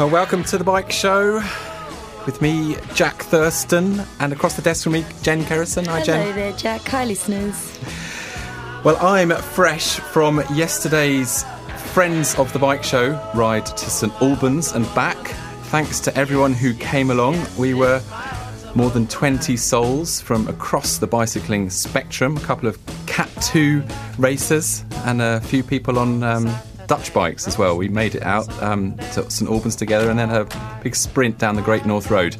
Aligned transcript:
Well, 0.00 0.08
welcome 0.08 0.42
to 0.44 0.56
the 0.56 0.64
Bike 0.64 0.90
Show 0.90 1.42
with 2.24 2.40
me, 2.40 2.76
Jack 2.94 3.24
Thurston, 3.24 4.00
and 4.18 4.32
across 4.32 4.56
the 4.56 4.62
desk 4.62 4.84
from 4.84 4.94
me, 4.94 5.04
Jen 5.20 5.44
Kerrison. 5.44 5.86
Hi, 5.88 6.00
Hello 6.00 6.24
Jen. 6.24 6.36
there, 6.36 6.52
Jack. 6.52 6.80
Hi, 6.88 7.04
listeners. 7.04 7.78
Well, 8.82 8.96
I'm 8.96 9.30
fresh 9.30 10.00
from 10.00 10.42
yesterday's 10.54 11.44
Friends 11.92 12.34
of 12.36 12.50
the 12.54 12.58
Bike 12.58 12.82
Show 12.82 13.10
ride 13.34 13.66
to 13.66 13.90
St 13.90 14.10
Albans 14.22 14.72
and 14.72 14.86
back. 14.94 15.18
Thanks 15.64 16.00
to 16.00 16.16
everyone 16.16 16.54
who 16.54 16.72
came 16.72 17.10
along. 17.10 17.38
We 17.58 17.74
were 17.74 18.00
more 18.74 18.88
than 18.88 19.06
20 19.06 19.54
souls 19.58 20.18
from 20.18 20.48
across 20.48 20.96
the 20.96 21.08
bicycling 21.08 21.68
spectrum, 21.68 22.38
a 22.38 22.40
couple 22.40 22.70
of 22.70 22.78
Cat 23.04 23.28
2 23.42 23.82
racers, 24.16 24.82
and 25.04 25.20
a 25.20 25.42
few 25.42 25.62
people 25.62 25.98
on 25.98 26.22
um, 26.22 26.50
Dutch 26.90 27.14
bikes 27.14 27.46
as 27.46 27.56
well. 27.56 27.76
We 27.76 27.88
made 27.88 28.16
it 28.16 28.24
out 28.24 28.50
um, 28.60 28.96
to 29.12 29.30
St 29.30 29.48
Albans 29.48 29.76
together 29.76 30.10
and 30.10 30.18
then 30.18 30.28
a 30.28 30.44
big 30.82 30.96
sprint 30.96 31.38
down 31.38 31.54
the 31.54 31.62
Great 31.62 31.86
North 31.86 32.10
Road. 32.10 32.36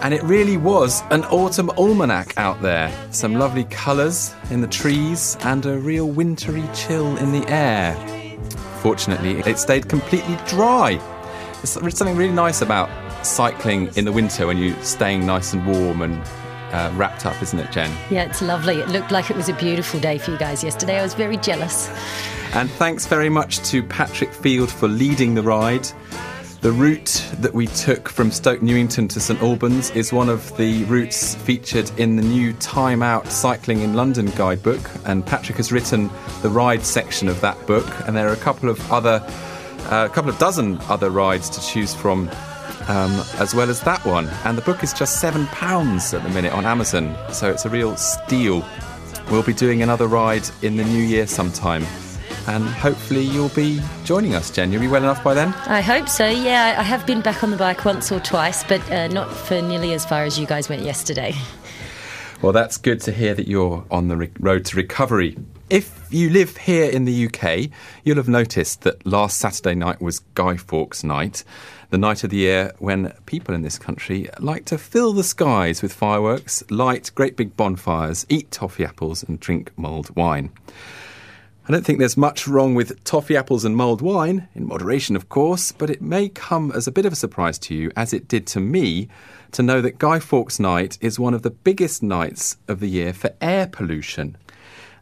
And 0.00 0.14
it 0.14 0.22
really 0.22 0.56
was 0.56 1.02
an 1.10 1.24
autumn 1.24 1.68
almanac 1.76 2.32
out 2.38 2.62
there. 2.62 2.90
Some 3.10 3.34
lovely 3.34 3.64
colours 3.64 4.34
in 4.50 4.62
the 4.62 4.68
trees 4.68 5.36
and 5.42 5.66
a 5.66 5.76
real 5.76 6.08
wintry 6.08 6.64
chill 6.72 7.18
in 7.18 7.30
the 7.30 7.46
air. 7.46 7.94
Fortunately, 8.80 9.40
it 9.40 9.58
stayed 9.58 9.86
completely 9.86 10.38
dry. 10.46 10.96
There's 11.56 11.94
something 11.94 12.16
really 12.16 12.32
nice 12.32 12.62
about 12.62 12.88
cycling 13.22 13.94
in 13.96 14.06
the 14.06 14.12
winter 14.12 14.46
when 14.46 14.56
you're 14.56 14.82
staying 14.82 15.26
nice 15.26 15.52
and 15.52 15.66
warm 15.66 16.00
and 16.00 16.22
uh, 16.72 16.92
wrapped 16.94 17.26
up, 17.26 17.40
isn't 17.42 17.58
it, 17.58 17.70
Jen? 17.70 17.90
Yeah, 18.10 18.24
it's 18.24 18.42
lovely. 18.42 18.76
It 18.76 18.88
looked 18.88 19.10
like 19.10 19.30
it 19.30 19.36
was 19.36 19.48
a 19.48 19.54
beautiful 19.54 20.00
day 20.00 20.18
for 20.18 20.32
you 20.32 20.38
guys 20.38 20.62
yesterday. 20.64 20.98
I 20.98 21.02
was 21.02 21.14
very 21.14 21.36
jealous. 21.36 21.88
And 22.54 22.70
thanks 22.70 23.06
very 23.06 23.28
much 23.28 23.58
to 23.70 23.82
Patrick 23.82 24.32
Field 24.32 24.70
for 24.70 24.88
leading 24.88 25.34
the 25.34 25.42
ride. 25.42 25.86
The 26.60 26.72
route 26.72 27.24
that 27.38 27.54
we 27.54 27.68
took 27.68 28.08
from 28.08 28.32
Stoke 28.32 28.62
Newington 28.62 29.06
to 29.08 29.20
St 29.20 29.40
Albans 29.40 29.90
is 29.92 30.12
one 30.12 30.28
of 30.28 30.56
the 30.56 30.82
routes 30.84 31.36
featured 31.36 31.88
in 32.00 32.16
the 32.16 32.22
new 32.22 32.52
Time 32.54 33.00
Out 33.00 33.28
Cycling 33.28 33.82
in 33.82 33.94
London 33.94 34.26
guidebook, 34.34 34.80
and 35.04 35.24
Patrick 35.24 35.58
has 35.58 35.70
written 35.70 36.10
the 36.42 36.48
ride 36.48 36.84
section 36.84 37.28
of 37.28 37.40
that 37.42 37.64
book. 37.68 37.86
And 38.08 38.16
there 38.16 38.28
are 38.28 38.32
a 38.32 38.36
couple 38.38 38.68
of 38.68 38.90
other, 38.90 39.24
uh, 39.90 40.08
a 40.10 40.12
couple 40.12 40.30
of 40.30 40.38
dozen 40.38 40.78
other 40.88 41.10
rides 41.10 41.48
to 41.50 41.60
choose 41.60 41.94
from, 41.94 42.28
um, 42.88 43.24
as 43.38 43.54
well 43.54 43.70
as 43.70 43.80
that 43.82 44.04
one. 44.04 44.28
And 44.44 44.58
the 44.58 44.62
book 44.62 44.82
is 44.82 44.92
just 44.92 45.20
seven 45.20 45.46
pounds 45.48 46.12
at 46.14 46.22
the 46.22 46.28
minute 46.30 46.52
on 46.52 46.64
Amazon, 46.64 47.16
so 47.32 47.50
it's 47.50 47.64
a 47.64 47.70
real 47.70 47.96
steal. 47.96 48.64
We'll 49.30 49.42
be 49.42 49.52
doing 49.52 49.82
another 49.82 50.06
ride 50.06 50.48
in 50.62 50.76
the 50.76 50.84
new 50.84 51.02
year 51.02 51.26
sometime. 51.26 51.84
And 52.46 52.64
hopefully 52.64 53.22
you'll 53.22 53.50
be 53.50 53.80
joining 54.04 54.34
us, 54.34 54.50
Jen. 54.50 54.72
You'll 54.72 54.80
be 54.80 54.88
well 54.88 55.02
enough 55.02 55.22
by 55.22 55.34
then. 55.34 55.48
I 55.66 55.82
hope 55.82 56.08
so. 56.08 56.26
Yeah, 56.26 56.76
I 56.78 56.82
have 56.82 57.06
been 57.06 57.20
back 57.20 57.44
on 57.44 57.50
the 57.50 57.58
bike 57.58 57.84
once 57.84 58.10
or 58.10 58.20
twice, 58.20 58.64
but 58.64 58.80
uh, 58.90 59.08
not 59.08 59.30
for 59.30 59.60
nearly 59.60 59.92
as 59.92 60.06
far 60.06 60.24
as 60.24 60.38
you 60.38 60.46
guys 60.46 60.68
went 60.68 60.82
yesterday. 60.82 61.34
Well, 62.40 62.52
that's 62.52 62.76
good 62.76 63.00
to 63.00 63.10
hear 63.10 63.34
that 63.34 63.48
you're 63.48 63.84
on 63.90 64.06
the 64.06 64.16
re- 64.16 64.30
road 64.38 64.64
to 64.66 64.76
recovery. 64.76 65.36
If 65.70 66.06
you 66.08 66.30
live 66.30 66.56
here 66.56 66.88
in 66.88 67.04
the 67.04 67.26
UK, 67.26 67.68
you'll 68.04 68.16
have 68.16 68.28
noticed 68.28 68.82
that 68.82 69.04
last 69.04 69.38
Saturday 69.38 69.74
night 69.74 70.00
was 70.00 70.20
Guy 70.20 70.56
Fawkes 70.56 71.02
night, 71.02 71.42
the 71.90 71.98
night 71.98 72.22
of 72.22 72.30
the 72.30 72.36
year 72.36 72.72
when 72.78 73.12
people 73.26 73.54
in 73.54 73.62
this 73.62 73.78
country 73.78 74.28
like 74.38 74.64
to 74.66 74.76
fill 74.76 75.12
the 75.12 75.24
skies 75.24 75.80
with 75.80 75.92
fireworks, 75.92 76.62
light 76.70 77.10
great 77.14 77.36
big 77.36 77.56
bonfires, 77.56 78.26
eat 78.28 78.50
toffee 78.50 78.84
apples, 78.84 79.22
and 79.22 79.40
drink 79.40 79.70
mulled 79.76 80.14
wine. 80.14 80.50
I 81.66 81.72
don't 81.72 81.84
think 81.84 81.98
there's 81.98 82.16
much 82.16 82.48
wrong 82.48 82.74
with 82.74 83.04
toffee 83.04 83.36
apples 83.36 83.64
and 83.64 83.76
mulled 83.76 84.00
wine, 84.00 84.48
in 84.54 84.66
moderation, 84.66 85.16
of 85.16 85.28
course, 85.28 85.72
but 85.72 85.90
it 85.90 86.00
may 86.00 86.28
come 86.28 86.72
as 86.72 86.86
a 86.86 86.92
bit 86.92 87.04
of 87.04 87.12
a 87.12 87.16
surprise 87.16 87.58
to 87.60 87.74
you, 87.74 87.90
as 87.94 88.12
it 88.12 88.26
did 88.28 88.46
to 88.48 88.60
me, 88.60 89.08
to 89.52 89.62
know 89.62 89.80
that 89.80 89.98
Guy 89.98 90.18
Fawkes 90.18 90.58
Night 90.58 90.96
is 91.00 91.18
one 91.18 91.34
of 91.34 91.42
the 91.42 91.50
biggest 91.50 92.02
nights 92.02 92.56
of 92.68 92.80
the 92.80 92.88
year 92.88 93.12
for 93.12 93.34
air 93.40 93.66
pollution. 93.66 94.36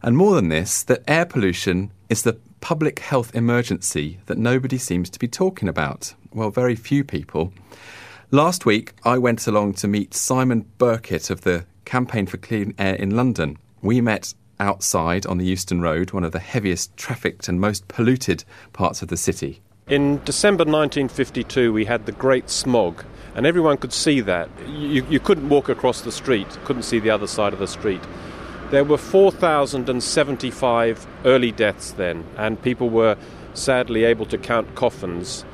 And 0.02 0.16
more 0.16 0.34
than 0.34 0.48
this, 0.48 0.82
that 0.84 1.04
air 1.08 1.24
pollution 1.24 1.92
is 2.08 2.22
the 2.22 2.38
public 2.60 3.00
health 3.00 3.34
emergency 3.34 4.18
that 4.26 4.38
nobody 4.38 4.78
seems 4.78 5.10
to 5.10 5.18
be 5.18 5.28
talking 5.28 5.68
about. 5.68 6.14
Well, 6.32 6.50
very 6.50 6.74
few 6.74 7.04
people. 7.04 7.52
Last 8.30 8.66
week, 8.66 8.92
I 9.04 9.18
went 9.18 9.46
along 9.46 9.74
to 9.74 9.88
meet 9.88 10.12
Simon 10.12 10.66
Birkett 10.78 11.30
of 11.30 11.42
the 11.42 11.64
Campaign 11.84 12.26
for 12.26 12.36
Clean 12.36 12.74
Air 12.78 12.94
in 12.94 13.14
London. 13.14 13.56
We 13.82 14.00
met 14.00 14.34
outside 14.58 15.26
on 15.26 15.38
the 15.38 15.44
Euston 15.44 15.80
Road, 15.80 16.12
one 16.12 16.24
of 16.24 16.32
the 16.32 16.40
heaviest 16.40 16.96
trafficked 16.96 17.48
and 17.48 17.60
most 17.60 17.86
polluted 17.88 18.44
parts 18.72 19.02
of 19.02 19.08
the 19.08 19.16
city. 19.16 19.60
In 19.88 20.20
December 20.24 20.64
1952, 20.64 21.72
we 21.72 21.84
had 21.84 22.06
the 22.06 22.12
Great 22.12 22.50
Smog, 22.50 23.04
and 23.36 23.46
everyone 23.46 23.76
could 23.76 23.92
see 23.92 24.20
that. 24.22 24.48
You, 24.66 25.06
you 25.08 25.20
couldn't 25.20 25.48
walk 25.48 25.68
across 25.68 26.00
the 26.00 26.10
street, 26.10 26.48
couldn't 26.64 26.82
see 26.82 26.98
the 26.98 27.10
other 27.10 27.28
side 27.28 27.52
of 27.52 27.60
the 27.60 27.68
street. 27.68 28.00
There 28.70 28.82
were 28.82 28.98
4,075 28.98 31.06
early 31.24 31.52
deaths 31.52 31.92
then, 31.92 32.24
and 32.36 32.60
people 32.60 32.90
were 32.90 33.16
sadly 33.54 34.02
able 34.02 34.26
to 34.26 34.36
count 34.36 34.74
coffins. 34.74 35.44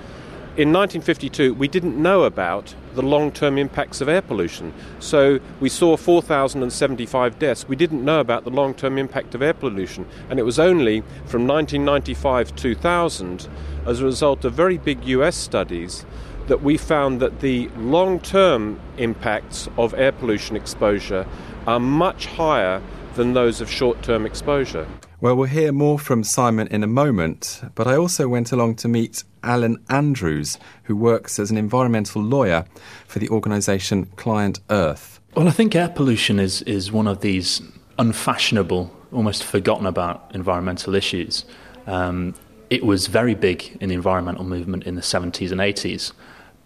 In 0.57 0.73
1952, 0.73 1.53
we 1.53 1.69
didn't 1.69 2.01
know 2.01 2.25
about 2.25 2.75
the 2.95 3.03
long 3.03 3.31
term 3.31 3.59
impacts 3.59 4.01
of 4.01 4.09
air 4.09 4.23
pollution. 4.23 4.73
So 4.99 5.41
we 5.61 5.69
saw 5.69 5.99
4,075 5.99 7.39
deaths. 7.39 7.69
We 7.69 7.77
didn't 7.77 8.03
know 8.03 8.21
about 8.21 8.45
the 8.45 8.51
long 8.51 8.73
term 8.73 8.97
impact 8.97 9.35
of 9.35 9.43
air 9.43 9.53
pollution. 9.53 10.07
And 10.31 10.39
it 10.39 10.45
was 10.45 10.59
only 10.59 11.03
from 11.27 11.47
1995 11.47 12.57
2000, 12.57 13.47
as 13.85 14.01
a 14.01 14.07
result 14.07 14.47
of 14.47 14.55
very 14.55 14.79
big 14.79 15.05
US 15.05 15.37
studies, 15.37 16.07
that 16.47 16.63
we 16.63 16.79
found 16.79 17.21
that 17.21 17.41
the 17.41 17.69
long 17.77 18.21
term 18.21 18.81
impacts 18.97 19.69
of 19.77 19.93
air 19.95 20.13
pollution 20.13 20.57
exposure 20.57 21.27
are 21.67 21.79
much 21.79 22.25
higher 22.27 22.81
than 23.15 23.33
those 23.33 23.61
of 23.61 23.71
short 23.71 24.03
term 24.03 24.27
exposure. 24.27 24.87
Well, 25.21 25.37
we'll 25.37 25.49
hear 25.49 25.73
more 25.73 25.99
from 25.99 26.25
Simon 26.25 26.67
in 26.69 26.83
a 26.83 26.89
moment, 26.89 27.63
but 27.75 27.87
I 27.87 27.97
also 27.97 28.29
went 28.29 28.53
along 28.53 28.77
to 28.77 28.89
meet 28.89 29.25
Alan 29.43 29.83
Andrews, 29.89 30.59
who 30.85 30.97
works 30.97 31.39
as 31.39 31.51
an 31.51 31.57
environmental 31.57 32.23
lawyer 32.23 32.65
for 33.07 33.19
the 33.19 33.29
organisation 33.29 34.07
Client 34.17 34.61
Earth. 34.71 35.21
Well, 35.37 35.49
I 35.49 35.53
think 35.53 35.75
air 35.75 35.89
pollution 35.89 36.39
is, 36.39 36.63
is 36.63 36.93
one 36.93 37.07
of 37.07 37.21
these 37.21 37.63
unfashionable, 37.99 38.95
almost 39.13 39.45
forgotten 39.45 39.87
about 39.87 40.31
environmental 40.35 40.95
issues. 40.95 41.45
Um, 41.87 42.35
it 42.69 42.85
was 42.85 43.07
very 43.07 43.35
big 43.35 43.77
in 43.81 43.89
the 43.91 43.95
environmental 43.95 44.45
movement 44.45 44.85
in 44.85 44.95
the 44.95 45.03
70s 45.03 45.53
and 45.53 45.61
80s, 45.61 46.13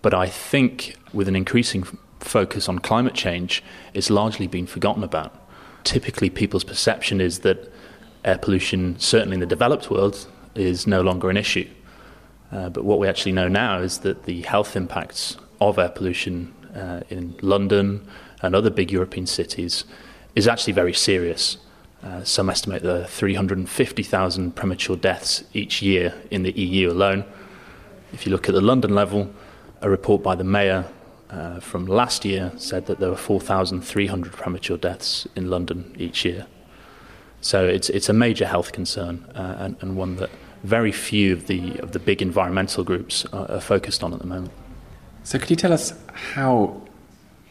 but 0.03 0.15
I 0.15 0.29
think 0.29 0.97
with 1.13 1.29
an 1.29 1.37
increasing 1.37 1.85
focus 2.21 2.69
on 2.69 2.79
climate 2.79 3.15
change, 3.15 3.63
it's 3.95 4.11
largely 4.11 4.47
been 4.47 4.67
forgotten 4.67 5.05
about. 5.05 5.46
Typically, 5.87 6.29
people's 6.31 6.65
perception 6.65 7.21
is 7.21 7.39
that 7.41 7.73
air 8.25 8.39
pollution, 8.39 8.99
certainly 8.99 9.35
in 9.35 9.41
the 9.41 9.47
developed 9.47 9.89
world, 9.89 10.27
is 10.57 10.85
no 10.85 11.01
longer 11.01 11.31
an 11.31 11.37
issue. 11.37 11.69
Uh, 12.51 12.69
but 12.69 12.85
what 12.85 12.99
we 12.99 13.07
actually 13.07 13.31
know 13.31 13.47
now 13.47 13.79
is 13.79 13.99
that 13.99 14.25
the 14.25 14.43
health 14.43 14.75
impacts 14.75 15.37
of 15.61 15.79
air 15.79 15.89
pollution 15.89 16.53
uh, 16.75 17.03
in 17.09 17.37
London 17.41 18.05
and 18.43 18.57
other 18.57 18.69
big 18.69 18.91
European 18.91 19.27
cities 19.27 19.85
is 20.35 20.49
actually 20.49 20.73
very 20.73 20.93
serious. 20.93 21.59
Uh, 22.03 22.25
some 22.25 22.51
estimate 22.51 22.83
there 22.83 23.03
are 23.03 23.05
350,000 23.05 24.57
premature 24.57 24.97
deaths 24.97 25.45
each 25.53 25.83
year 25.83 26.13
in 26.33 26.43
the 26.43 26.51
EU 26.51 26.91
alone. 26.91 27.25
If 28.13 28.27
you 28.27 28.33
look 28.33 28.49
at 28.49 28.57
the 28.57 28.61
London 28.61 28.93
level, 28.93 29.33
a 29.81 29.89
report 29.89 30.25
by 30.25 30.35
the 30.35 30.43
mayor 30.43 30.85
uh, 31.31 31.61
from 31.61 31.87
last 31.87 32.25
year 32.25 32.53
said 32.57 32.87
that 32.87 33.01
there 33.01 33.11
were 33.11 33.17
4,300 33.17 34.33
premature 34.33 34.77
deaths 34.77 35.27
in 35.35 35.51
London 35.51 35.95
each 35.99 36.25
year. 36.25 36.47
So 37.41 37.67
it's, 37.67 37.89
it's 37.91 38.09
a 38.09 38.13
major 38.13 38.47
health 38.47 38.73
concern 38.73 39.25
uh, 39.35 39.57
and, 39.59 39.77
and 39.81 39.97
one 39.97 40.17
that 40.17 40.31
very 40.63 40.93
few 40.93 41.33
of 41.33 41.47
the, 41.47 41.79
of 41.81 41.93
the 41.93 41.99
big 41.99 42.23
environmental 42.23 42.83
groups 42.85 43.25
are, 43.27 43.51
are 43.51 43.61
focused 43.61 44.03
on 44.03 44.13
at 44.13 44.19
the 44.19 44.27
moment. 44.27 44.53
So, 45.23 45.39
could 45.39 45.51
you 45.51 45.57
tell 45.57 45.73
us 45.73 45.93
how 46.13 46.81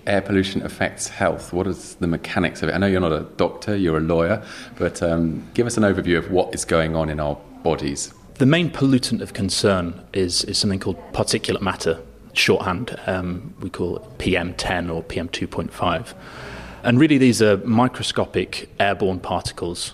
air 0.07 0.21
pollution 0.21 0.61
affects 0.61 1.07
health? 1.07 1.51
What 1.51 1.67
is 1.67 1.95
the 1.95 2.07
mechanics 2.07 2.61
of 2.61 2.69
it? 2.69 2.75
I 2.75 2.77
know 2.77 2.87
you're 2.87 3.01
not 3.01 3.11
a 3.11 3.25
doctor, 3.37 3.75
you're 3.75 3.97
a 3.97 4.01
lawyer, 4.01 4.43
but 4.77 5.01
um, 5.03 5.45
give 5.53 5.67
us 5.67 5.77
an 5.77 5.83
overview 5.83 6.17
of 6.17 6.31
what 6.31 6.53
is 6.53 6.65
going 6.65 6.95
on 6.95 7.09
in 7.09 7.19
our 7.19 7.35
bodies. 7.63 8.13
The 8.35 8.45
main 8.45 8.69
pollutant 8.69 9.21
of 9.21 9.33
concern 9.33 10.01
is, 10.13 10.43
is 10.43 10.57
something 10.57 10.79
called 10.79 10.97
particulate 11.13 11.61
matter, 11.61 12.01
shorthand. 12.37 12.99
Um, 13.07 13.53
we 13.59 13.69
call 13.69 13.97
it 13.97 14.17
PM10 14.17 14.93
or 14.93 15.03
PM2.5. 15.03 16.13
And 16.83 16.99
really, 16.99 17.17
these 17.17 17.41
are 17.41 17.57
microscopic 17.57 18.69
airborne 18.79 19.19
particles. 19.19 19.93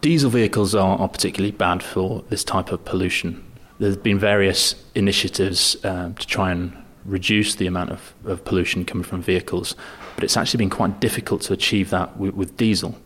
Diesel 0.00 0.30
vehicles 0.30 0.74
are, 0.74 0.98
are 0.98 1.08
particularly 1.08 1.50
bad 1.50 1.82
for 1.82 2.22
this 2.28 2.44
type 2.44 2.70
of 2.70 2.84
pollution. 2.84 3.44
There's 3.80 3.96
been 3.96 4.18
various 4.18 4.74
initiatives 4.94 5.76
um, 5.84 6.14
to 6.14 6.26
try 6.26 6.52
and 6.52 6.76
reduce 7.04 7.56
the 7.56 7.66
amount 7.66 7.90
of, 7.90 8.14
of 8.24 8.44
pollution 8.44 8.84
coming 8.84 9.04
from 9.04 9.22
vehicles, 9.22 9.74
but 10.14 10.24
it's 10.24 10.36
actually 10.36 10.58
been 10.58 10.70
quite 10.70 11.00
difficult 11.00 11.42
to 11.42 11.52
achieve 11.52 11.90
that 11.90 12.16
with, 12.16 12.34
with 12.34 12.56
diesel. 12.56 12.96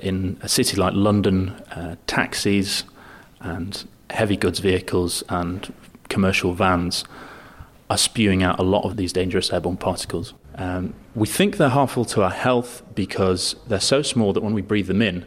In 0.00 0.38
a 0.42 0.48
city 0.48 0.76
like 0.76 0.92
London, 0.94 1.50
uh, 1.74 1.96
taxis 2.06 2.84
and 3.40 3.86
heavy 4.10 4.36
goods 4.36 4.58
vehicles 4.58 5.22
and 5.28 5.72
commercial 6.08 6.52
vans 6.52 7.04
are 7.88 7.98
spewing 7.98 8.42
out 8.42 8.58
a 8.58 8.62
lot 8.62 8.84
of 8.84 8.96
these 8.96 9.12
dangerous 9.12 9.52
airborne 9.52 9.76
particles. 9.76 10.34
Um, 10.56 10.94
we 11.14 11.26
think 11.26 11.56
they're 11.56 11.68
harmful 11.68 12.04
to 12.06 12.22
our 12.22 12.30
health 12.30 12.82
because 12.94 13.56
they're 13.68 13.80
so 13.80 14.02
small 14.02 14.32
that 14.32 14.42
when 14.42 14.54
we 14.54 14.62
breathe 14.62 14.86
them 14.88 15.02
in, 15.02 15.24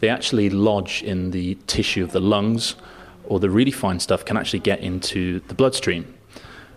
they 0.00 0.08
actually 0.08 0.50
lodge 0.50 1.02
in 1.02 1.30
the 1.30 1.56
tissue 1.66 2.04
of 2.04 2.12
the 2.12 2.20
lungs, 2.20 2.76
or 3.24 3.40
the 3.40 3.50
really 3.50 3.70
fine 3.70 3.98
stuff 3.98 4.24
can 4.24 4.36
actually 4.36 4.60
get 4.60 4.80
into 4.80 5.40
the 5.48 5.54
bloodstream. 5.54 6.14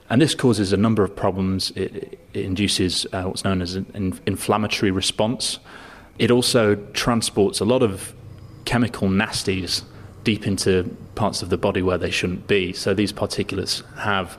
And 0.10 0.20
this 0.20 0.34
causes 0.34 0.74
a 0.74 0.78
number 0.78 1.04
of 1.04 1.16
problems. 1.16 1.72
It, 1.72 2.20
it 2.34 2.46
induces 2.46 3.06
uh, 3.14 3.24
what's 3.24 3.44
known 3.44 3.62
as 3.62 3.76
an 3.76 3.86
in- 3.94 4.20
inflammatory 4.26 4.90
response. 4.90 5.60
It 6.18 6.32
also 6.32 6.76
transports 6.94 7.60
a 7.60 7.66
lot 7.66 7.84
of 7.84 8.14
chemical 8.66 9.08
nasties 9.08 9.84
deep 10.24 10.48
into 10.48 10.96
parts 11.16 11.42
of 11.44 11.50
the 11.50 11.58
body 11.58 11.82
where 11.82 11.98
they 11.98 12.10
shouldn't 12.10 12.48
be. 12.48 12.74
So 12.74 12.94
these 12.94 13.14
particulates 13.14 13.84
have 13.98 14.38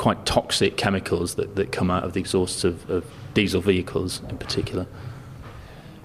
quite 0.00 0.24
toxic 0.24 0.78
chemicals 0.78 1.34
that, 1.34 1.56
that 1.56 1.72
come 1.72 1.90
out 1.90 2.04
of 2.04 2.14
the 2.14 2.20
exhausts 2.20 2.64
of, 2.64 2.88
of 2.88 3.04
diesel 3.34 3.60
vehicles 3.60 4.22
in 4.30 4.38
particular. 4.38 4.86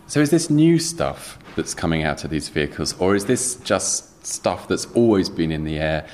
So, 0.07 0.19
is 0.19 0.31
this 0.31 0.50
new 0.50 0.80
stuff 0.80 1.39
that's 1.56 1.74
coming 1.74 2.03
out 2.03 2.25
of 2.25 2.30
these 2.30 2.50
vehicles, 2.50 2.94
or 3.00 3.15
is 3.15 3.24
this 3.24 3.56
just 3.56 4.25
stuff 4.25 4.68
that's 4.68 4.86
always 4.88 5.30
been 5.30 5.50
in 5.50 5.63
the 5.63 5.80
air, 5.80 6.06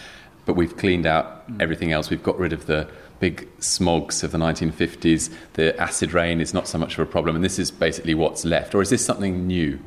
but 0.45 0.54
we've 0.54 0.78
cleaned 0.78 1.07
out 1.07 1.44
everything 1.60 1.92
else? 1.92 2.12
We've 2.12 2.22
got 2.22 2.38
rid 2.38 2.54
of 2.54 2.68
the 2.68 2.88
big 3.19 3.50
smogs 3.57 4.24
of 4.24 4.31
the 4.31 4.38
1950s, 4.38 5.34
the 5.54 5.75
acid 5.81 6.13
rain 6.13 6.39
is 6.39 6.54
not 6.54 6.68
so 6.68 6.77
much 6.77 6.94
of 6.94 7.00
a 7.00 7.06
problem, 7.07 7.36
and 7.36 7.44
this 7.44 7.57
is 7.57 7.72
basically 7.72 8.13
what's 8.13 8.45
left, 8.45 8.75
or 8.75 8.84
is 8.84 8.92
this 8.92 9.04
something 9.04 9.48
new? 9.48 9.80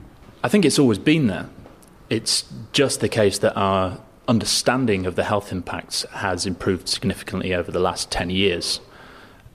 I 0.42 0.48
think 0.48 0.64
it's 0.64 0.80
always 0.80 0.98
been 0.98 1.28
there. 1.28 1.48
It's 2.10 2.44
just 2.72 2.98
the 2.98 3.08
case 3.08 3.38
that 3.38 3.54
our 3.56 4.00
understanding 4.28 5.06
of 5.06 5.16
the 5.16 5.24
health 5.24 5.52
impacts 5.52 6.02
has 6.12 6.46
improved 6.46 6.88
significantly 6.88 7.54
over 7.54 7.70
the 7.70 7.80
last 7.80 8.10
10 8.10 8.30
years. 8.30 8.80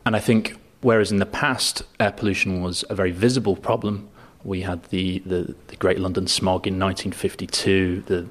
And 0.06 0.16
I 0.16 0.20
think 0.20 0.56
whereas 0.82 1.12
in 1.12 1.18
the 1.18 1.26
past 1.26 1.84
air 2.00 2.12
pollution 2.12 2.62
was 2.62 2.84
a 2.90 2.96
very 2.96 3.12
visible 3.12 3.56
problem, 3.56 4.10
we 4.44 4.62
had 4.62 4.84
the, 4.86 5.20
the, 5.20 5.56
the 5.68 5.76
Great 5.76 6.00
London 6.00 6.28
smog 6.28 6.66
in 6.66 6.80
1952, 6.80 8.04
the, 8.08 8.28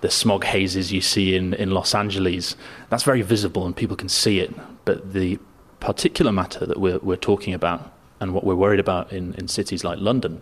the 0.00 0.10
smog 0.10 0.44
hazes 0.44 0.92
you 0.92 1.00
see 1.00 1.36
in, 1.36 1.54
in 1.54 1.70
Los 1.70 1.94
Angeles. 1.94 2.56
That's 2.90 3.04
very 3.04 3.22
visible 3.22 3.64
and 3.66 3.76
people 3.76 3.96
can 3.96 4.08
see 4.08 4.40
it. 4.40 4.52
But 4.84 5.12
the 5.12 5.38
particular 5.78 6.32
matter 6.32 6.66
that 6.66 6.78
we're, 6.80 6.98
we're 6.98 7.16
talking 7.16 7.54
about 7.54 7.92
and 8.20 8.34
what 8.34 8.44
we're 8.44 8.54
worried 8.54 8.80
about 8.80 9.12
in, 9.12 9.34
in 9.34 9.48
cities 9.48 9.84
like 9.84 9.98
London 9.98 10.40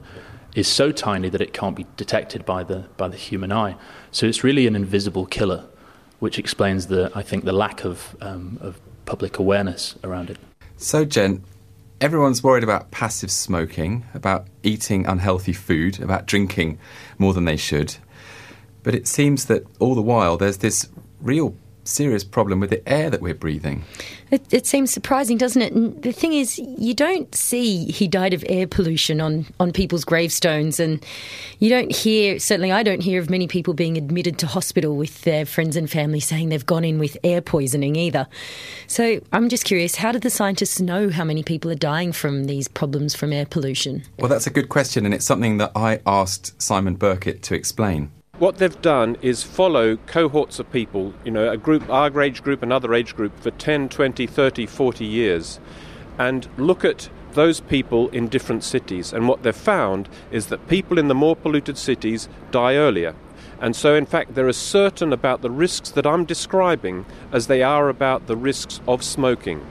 is 0.55 0.67
so 0.67 0.91
tiny 0.91 1.29
that 1.29 1.41
it 1.41 1.53
can't 1.53 1.77
be 1.77 1.87
detected 1.97 2.45
by 2.45 2.65
the, 2.65 2.87
by 2.97 3.09
the 3.09 3.17
human 3.17 3.53
eye. 3.53 3.77
So 4.13 4.27
it's 4.27 4.43
really 4.43 4.67
an 4.67 4.75
invisible 4.75 5.27
killer, 5.27 5.65
which 6.19 6.39
explains 6.39 6.89
the, 6.89 7.11
I 7.15 7.23
think, 7.23 7.45
the 7.45 7.53
lack 7.53 7.85
of, 7.85 8.17
um, 8.21 8.59
of 8.61 8.81
public 9.07 9.39
awareness 9.39 9.95
around 10.03 10.31
it. 10.31 10.39
So, 10.77 11.05
Jen, 11.05 11.45
everyone's 12.01 12.43
worried 12.43 12.65
about 12.65 12.91
passive 12.91 13.31
smoking, 13.31 14.05
about 14.15 14.47
eating 14.63 15.07
unhealthy 15.07 15.53
food, 15.53 16.01
about 16.01 16.27
drinking 16.27 16.79
more 17.19 17.35
than 17.35 17.45
they 17.45 17.57
should. 17.57 17.97
But 18.83 18.95
it 18.95 19.07
seems 19.07 19.45
that 19.47 19.65
all 19.79 19.95
the 19.95 20.03
while 20.03 20.37
there's 20.37 20.59
this 20.59 20.89
real 21.21 21.55
serious 21.91 22.25
problem 22.25 22.61
with 22.61 22.71
the 22.71 22.89
air 22.89 23.11
that 23.11 23.21
we're 23.21 23.35
breathing. 23.35 23.85
It, 24.31 24.43
it, 24.53 24.67
seems 24.67 24.93
surprising, 24.93 25.39
doesn't 25.39 25.61
it? 25.61 25.73
And 25.73 26.01
the 26.03 26.13
thing 26.13 26.33
is, 26.33 26.59
you 26.59 26.95
don't 26.95 27.35
see 27.35 27.91
he 27.91 28.07
died 28.07 28.33
of 28.33 28.45
air 28.49 28.67
pollution 28.67 29.21
on, 29.21 29.47
on 29.59 29.73
people's 29.73 30.05
gravestones, 30.05 30.79
and 30.79 31.05
you 31.59 31.69
don't 31.69 31.95
hear, 31.95 32.39
certainly 32.39 32.71
I 32.71 32.85
don't 32.85 33.03
hear 33.03 33.21
of 33.21 33.29
many 33.29 33.49
people 33.49 33.75
being 33.75 33.97
admitted 33.97 34.39
to 34.39 34.47
hospital 34.47 34.97
with 34.97 35.23
their 35.23 35.45
friends 35.45 35.77
and 35.77 35.91
family 35.91 36.21
saying 36.21 36.49
they've 36.49 36.65
gone 36.65 36.85
in 36.85 36.99
with 37.01 37.19
air 37.25 37.41
poisoning 37.41 37.97
either. 37.97 38.29
So 38.87 39.21
I'm 39.33 39.49
just 39.49 39.65
curious, 39.65 39.97
how 39.97 40.13
did 40.13 40.23
the 40.23 40.31
scientists 40.31 40.81
know 40.81 41.11
how 41.11 41.25
many 41.25 41.43
people 41.43 41.71
are 41.71 41.77
dying 41.77 42.13
from 42.13 42.45
these 42.45 42.69
problems 42.69 43.17
from 43.17 43.33
air 43.33 43.47
pollution? 43.47 44.05
Well, 44.19 44.29
that's 44.29 44.47
a 44.47 44.51
good 44.51 44.69
question, 44.69 45.05
and 45.05 45.13
it's 45.13 45.25
something 45.25 45.59
that 45.59 45.73
I 45.75 46.01
asked 46.07 46.61
Simon 46.63 46.95
Birkett 46.95 47.43
to 47.43 47.55
explain 47.55 48.13
what 48.41 48.57
they've 48.57 48.81
done 48.81 49.19
is 49.21 49.43
follow 49.43 49.97
cohorts 50.07 50.59
of 50.59 50.73
people, 50.73 51.13
you 51.25 51.31
know, 51.31 51.51
a 51.51 51.59
group, 51.59 51.89
our 51.91 52.23
age 52.23 52.43
group, 52.43 52.63
another 52.63 52.95
age 52.95 53.15
group, 53.15 53.39
for 53.39 53.51
10, 53.51 53.91
20, 53.91 54.27
30, 54.27 54.65
40 54.65 55.05
years, 55.05 55.61
and 56.19 56.49
look 56.57 56.83
at 56.83 57.11
those 57.33 57.61
people 57.61 58.09
in 58.09 58.29
different 58.29 58.65
cities. 58.65 59.13
And 59.13 59.29
what 59.29 59.43
they've 59.43 59.55
found 59.55 60.09
is 60.31 60.47
that 60.47 60.69
people 60.69 60.99
in 60.99 61.09
the 61.09 61.15
more 61.15 61.37
polluted 61.37 61.77
cities 61.77 62.31
die 62.51 62.77
earlier. 62.77 63.15
And 63.61 63.77
so, 63.77 63.95
in 63.95 64.07
fact, 64.07 64.35
they're 64.35 64.49
as 64.49 64.57
certain 64.57 65.13
about 65.13 65.43
the 65.43 65.51
risks 65.51 65.91
that 65.91 66.07
I'm 66.07 66.25
describing 66.25 67.05
as 67.31 67.47
they 67.47 67.63
are 67.63 67.91
about 67.91 68.27
the 68.27 68.37
risks 68.37 68.81
of 68.89 69.05
smoking. 69.05 69.67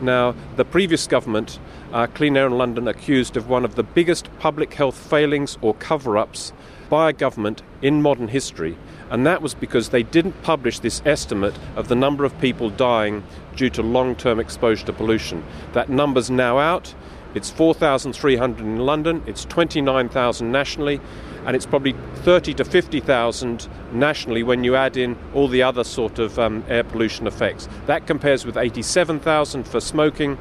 Now, 0.00 0.36
the 0.54 0.64
previous 0.64 1.08
government, 1.08 1.58
uh, 1.94 2.08
Clean 2.08 2.36
Air 2.36 2.48
in 2.48 2.58
London, 2.58 2.88
accused 2.88 3.36
of 3.36 3.48
one 3.48 3.64
of 3.64 3.76
the 3.76 3.84
biggest 3.84 4.28
public 4.40 4.74
health 4.74 4.96
failings 4.96 5.56
or 5.62 5.74
cover 5.74 6.18
ups 6.18 6.52
by 6.90 7.08
a 7.08 7.12
government 7.12 7.62
in 7.82 8.02
modern 8.02 8.26
history, 8.28 8.76
and 9.10 9.24
that 9.24 9.40
was 9.40 9.54
because 9.54 9.90
they 9.90 10.02
didn't 10.02 10.42
publish 10.42 10.80
this 10.80 11.00
estimate 11.06 11.54
of 11.76 11.86
the 11.86 11.94
number 11.94 12.24
of 12.24 12.38
people 12.40 12.68
dying 12.68 13.22
due 13.54 13.70
to 13.70 13.80
long 13.80 14.16
term 14.16 14.40
exposure 14.40 14.84
to 14.84 14.92
pollution. 14.92 15.42
That 15.72 15.88
number's 15.88 16.30
now 16.30 16.58
out. 16.58 16.94
It's 17.34 17.50
4,300 17.50 18.60
in 18.60 18.78
London, 18.78 19.22
it's 19.26 19.44
29,000 19.44 20.52
nationally, 20.52 21.00
and 21.46 21.56
it's 21.56 21.66
probably 21.66 21.94
30 22.16 22.54
to 22.54 22.64
50,000 22.64 23.68
nationally 23.92 24.42
when 24.42 24.62
you 24.62 24.76
add 24.76 24.96
in 24.96 25.16
all 25.34 25.48
the 25.48 25.62
other 25.62 25.84
sort 25.84 26.18
of 26.18 26.38
um, 26.38 26.64
air 26.68 26.84
pollution 26.84 27.26
effects. 27.26 27.68
That 27.86 28.06
compares 28.06 28.46
with 28.46 28.56
87,000 28.56 29.64
for 29.64 29.80
smoking, 29.80 30.38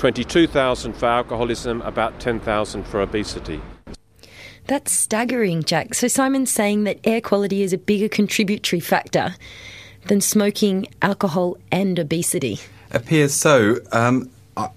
22,000 0.00 0.94
for 0.94 1.04
alcoholism, 1.04 1.82
about 1.82 2.18
10,000 2.20 2.84
for 2.84 3.02
obesity. 3.02 3.60
That's 4.66 4.90
staggering, 4.90 5.62
Jack. 5.62 5.92
So 5.92 6.08
Simon's 6.08 6.50
saying 6.50 6.84
that 6.84 6.98
air 7.04 7.20
quality 7.20 7.60
is 7.62 7.74
a 7.74 7.78
bigger 7.78 8.08
contributory 8.08 8.80
factor 8.80 9.34
than 10.06 10.22
smoking, 10.22 10.86
alcohol, 11.02 11.58
and 11.70 11.98
obesity. 11.98 12.60
Appears 12.92 13.34
so. 13.34 13.76
Um, 13.92 14.30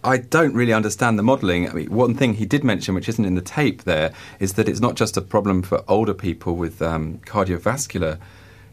I, 0.04 0.18
don't 0.18 0.54
really 0.54 0.74
understand 0.74 1.18
the 1.18 1.24
modelling. 1.24 1.70
I 1.70 1.74
mean, 1.74 1.90
one 1.90 2.16
thing 2.16 2.34
he 2.34 2.46
did 2.46 2.66
mention, 2.66 2.94
which 2.94 3.08
isn't 3.08 3.24
in 3.24 3.36
the 3.36 3.42
tape 3.42 3.84
there, 3.84 4.14
is 4.42 4.54
that 4.54 4.68
it's 4.68 4.82
not 4.82 4.96
just 4.96 5.16
a 5.16 5.22
problem 5.22 5.62
for 5.62 5.86
older 5.88 6.14
people 6.14 6.58
with 6.58 6.82
um, 6.82 7.20
cardiovascular 7.20 8.20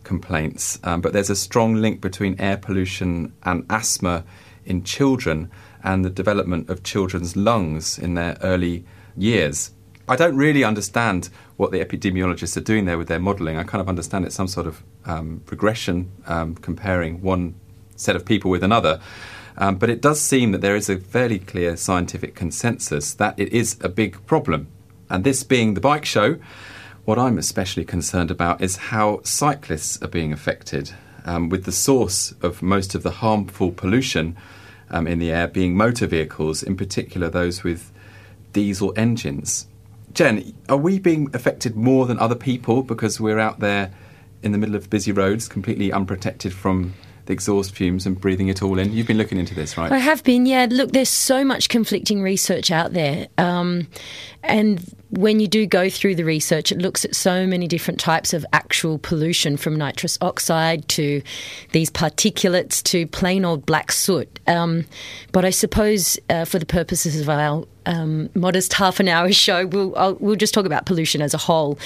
complaints, 0.02 0.80
um, 0.83 1.00
but 1.00 1.12
there's 1.12 1.30
a 1.30 1.37
strong 1.37 1.76
link 1.76 2.00
between 2.00 2.40
air 2.40 2.57
pollution 2.57 3.33
and 3.45 3.64
asthma 3.71 4.25
in 4.64 4.84
children 4.84 5.50
and 5.82 6.04
the 6.04 6.10
development 6.10 6.68
of 6.68 6.82
children's 6.82 7.36
lungs 7.36 7.98
in 7.98 8.14
their 8.14 8.36
early 8.42 8.84
years. 9.16 9.72
I 10.08 10.16
don't 10.16 10.36
really 10.36 10.64
understand 10.64 11.30
what 11.56 11.70
the 11.70 11.84
epidemiologists 11.84 12.56
are 12.56 12.62
doing 12.62 12.84
there 12.84 12.98
with 12.98 13.08
their 13.08 13.20
modelling. 13.20 13.56
I 13.56 13.62
kind 13.62 13.80
of 13.80 13.88
understand 13.88 14.24
it's 14.24 14.34
some 14.34 14.48
sort 14.48 14.66
of 14.66 14.82
um, 15.04 15.42
regression 15.48 16.10
um, 16.26 16.56
comparing 16.56 17.22
one 17.22 17.54
set 17.96 18.16
of 18.16 18.24
people 18.24 18.50
with 18.50 18.64
another. 18.64 19.00
Um, 19.56 19.76
but 19.76 19.90
it 19.90 20.00
does 20.00 20.20
seem 20.20 20.52
that 20.52 20.62
there 20.62 20.74
is 20.74 20.88
a 20.88 20.98
fairly 20.98 21.38
clear 21.38 21.76
scientific 21.76 22.34
consensus 22.34 23.14
that 23.14 23.38
it 23.38 23.52
is 23.52 23.76
a 23.82 23.88
big 23.88 24.24
problem. 24.26 24.68
And 25.08 25.22
this 25.22 25.42
being 25.42 25.74
the 25.74 25.80
bike 25.80 26.04
show, 26.04 26.38
what 27.04 27.18
I'm 27.18 27.38
especially 27.38 27.84
concerned 27.84 28.30
about 28.30 28.60
is 28.60 28.76
how 28.76 29.20
cyclists 29.22 30.00
are 30.02 30.08
being 30.08 30.32
affected, 30.32 30.92
um, 31.24 31.48
with 31.48 31.64
the 31.64 31.72
source 31.72 32.32
of 32.42 32.62
most 32.62 32.94
of 32.94 33.02
the 33.02 33.10
harmful 33.10 33.72
pollution 33.72 34.36
um, 34.90 35.06
in 35.06 35.18
the 35.18 35.30
air 35.30 35.48
being 35.48 35.76
motor 35.76 36.06
vehicles, 36.06 36.62
in 36.62 36.76
particular 36.76 37.28
those 37.28 37.62
with 37.62 37.92
diesel 38.52 38.92
engines. 38.96 39.66
Jen, 40.12 40.54
are 40.68 40.76
we 40.76 40.98
being 40.98 41.30
affected 41.34 41.76
more 41.76 42.06
than 42.06 42.18
other 42.18 42.34
people 42.34 42.82
because 42.82 43.20
we're 43.20 43.38
out 43.38 43.60
there 43.60 43.92
in 44.42 44.52
the 44.52 44.58
middle 44.58 44.74
of 44.74 44.90
busy 44.90 45.12
roads, 45.12 45.48
completely 45.48 45.92
unprotected 45.92 46.52
from 46.52 46.94
the 47.26 47.32
exhaust 47.32 47.74
fumes 47.74 48.06
and 48.06 48.20
breathing 48.20 48.48
it 48.48 48.62
all 48.62 48.78
in. 48.78 48.92
You've 48.92 49.06
been 49.06 49.18
looking 49.18 49.38
into 49.38 49.54
this, 49.54 49.76
right? 49.76 49.92
I 49.92 49.98
have 49.98 50.24
been, 50.24 50.46
yeah. 50.46 50.66
Look, 50.68 50.92
there's 50.92 51.08
so 51.08 51.44
much 51.44 51.68
conflicting 51.68 52.22
research 52.22 52.70
out 52.70 52.92
there. 52.92 53.28
Um, 53.38 53.86
and 54.42 54.82
when 55.10 55.40
you 55.40 55.48
do 55.48 55.66
go 55.66 55.90
through 55.90 56.14
the 56.14 56.24
research, 56.24 56.70
it 56.70 56.78
looks 56.78 57.04
at 57.04 57.14
so 57.14 57.46
many 57.46 57.66
different 57.66 57.98
types 57.98 58.32
of 58.32 58.46
actual 58.52 58.98
pollution 58.98 59.56
from 59.56 59.76
nitrous 59.76 60.16
oxide 60.20 60.86
to 60.88 61.22
these 61.72 61.90
particulates 61.90 62.82
to 62.84 63.06
plain 63.08 63.44
old 63.44 63.66
black 63.66 63.90
soot. 63.90 64.38
Um, 64.46 64.86
but 65.32 65.44
I 65.44 65.50
suppose 65.50 66.18
uh, 66.28 66.44
for 66.44 66.58
the 66.58 66.66
purposes 66.66 67.20
of 67.20 67.28
our 67.28 67.64
um, 67.86 68.30
modest 68.34 68.74
half 68.74 69.00
an 69.00 69.08
hour 69.08 69.32
show, 69.32 69.66
we'll, 69.66 69.96
I'll, 69.96 70.14
we'll 70.14 70.36
just 70.36 70.54
talk 70.54 70.66
about 70.66 70.86
pollution 70.86 71.22
as 71.22 71.34
a 71.34 71.38
whole. 71.38 71.78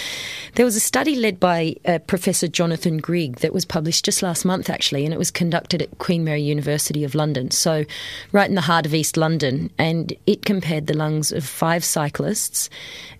There 0.54 0.64
was 0.64 0.76
a 0.76 0.80
study 0.80 1.16
led 1.16 1.40
by 1.40 1.76
uh, 1.86 2.00
Professor 2.00 2.48
Jonathan 2.48 2.98
Grigg 2.98 3.36
that 3.36 3.52
was 3.52 3.64
published 3.64 4.04
just 4.04 4.22
last 4.22 4.44
month, 4.44 4.68
actually, 4.68 5.04
and 5.04 5.14
it 5.14 5.18
was 5.18 5.30
conducted 5.30 5.82
at 5.82 5.98
Queen 5.98 6.24
Mary 6.24 6.42
University 6.42 7.04
of 7.04 7.14
London, 7.14 7.50
so 7.50 7.84
right 8.32 8.48
in 8.48 8.54
the 8.54 8.60
heart 8.62 8.86
of 8.86 8.94
East 8.94 9.16
London. 9.16 9.70
And 9.78 10.12
it 10.26 10.44
compared 10.44 10.86
the 10.86 10.96
lungs 10.96 11.32
of 11.32 11.44
five 11.44 11.84
cyclists 11.84 12.68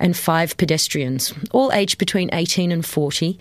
and 0.05 0.15
five 0.17 0.57
pedestrians, 0.59 1.33
all 1.51 1.73
aged 1.73 1.97
between 1.99 2.29
18 2.33 2.71
and 2.71 2.85
40 2.85 3.39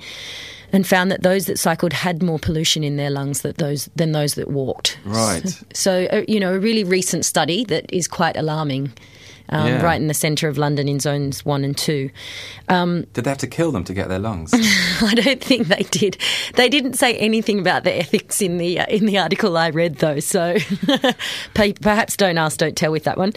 and 0.72 0.88
found 0.88 1.12
that 1.12 1.22
those 1.22 1.46
that 1.46 1.60
cycled 1.60 1.93
had 1.93 2.24
more 2.24 2.39
pollution 2.39 2.84
in 2.84 2.96
their 2.96 3.12
lungs 3.12 3.41
that 3.41 3.58
those, 3.58 3.89
than 3.96 4.13
those 4.13 4.36
that 4.36 4.50
walked. 4.50 4.98
Right. 5.05 5.48
So, 5.48 5.65
so 5.74 6.05
uh, 6.05 6.24
you 6.27 6.39
know, 6.39 6.53
a 6.53 6.60
really 6.60 6.86
recent 6.86 7.25
study 7.25 7.65
that 7.65 7.91
is 7.93 8.08
quite 8.08 8.38
alarming. 8.38 8.93
Um, 9.50 9.67
Yeah. 9.67 9.82
Right 9.84 10.00
in 10.00 10.08
the 10.08 10.13
centre 10.13 10.48
of 10.48 10.58
London 10.58 10.88
in 10.88 11.01
zones 11.01 11.43
one 11.43 11.65
and 11.65 11.77
two. 11.77 12.10
Did 13.12 13.25
they 13.25 13.29
have 13.29 13.39
to 13.39 13.48
kill 13.48 13.74
them 13.74 13.84
to 13.84 13.93
get 13.93 14.08
their 14.08 14.17
lungs? 14.17 14.51
I 15.01 15.13
don't 15.15 15.43
think 15.43 15.67
they 15.67 15.84
did. 15.91 16.17
They 16.55 16.70
didn't 16.70 16.93
say 16.93 17.17
anything 17.17 17.60
about 17.60 17.84
the 17.84 17.93
ethics 17.93 18.41
in 18.41 18.58
the 18.58 18.79
uh, 18.79 18.86
in 18.86 19.05
the 19.05 19.17
article 19.17 19.58
I 19.58 19.70
read, 19.70 19.98
though. 19.98 20.22
So 20.22 20.55
perhaps 21.53 22.15
don't 22.15 22.38
ask, 22.38 22.58
don't 22.58 22.77
tell 22.77 22.93
with 22.93 23.03
that 23.03 23.17
one. 23.17 23.34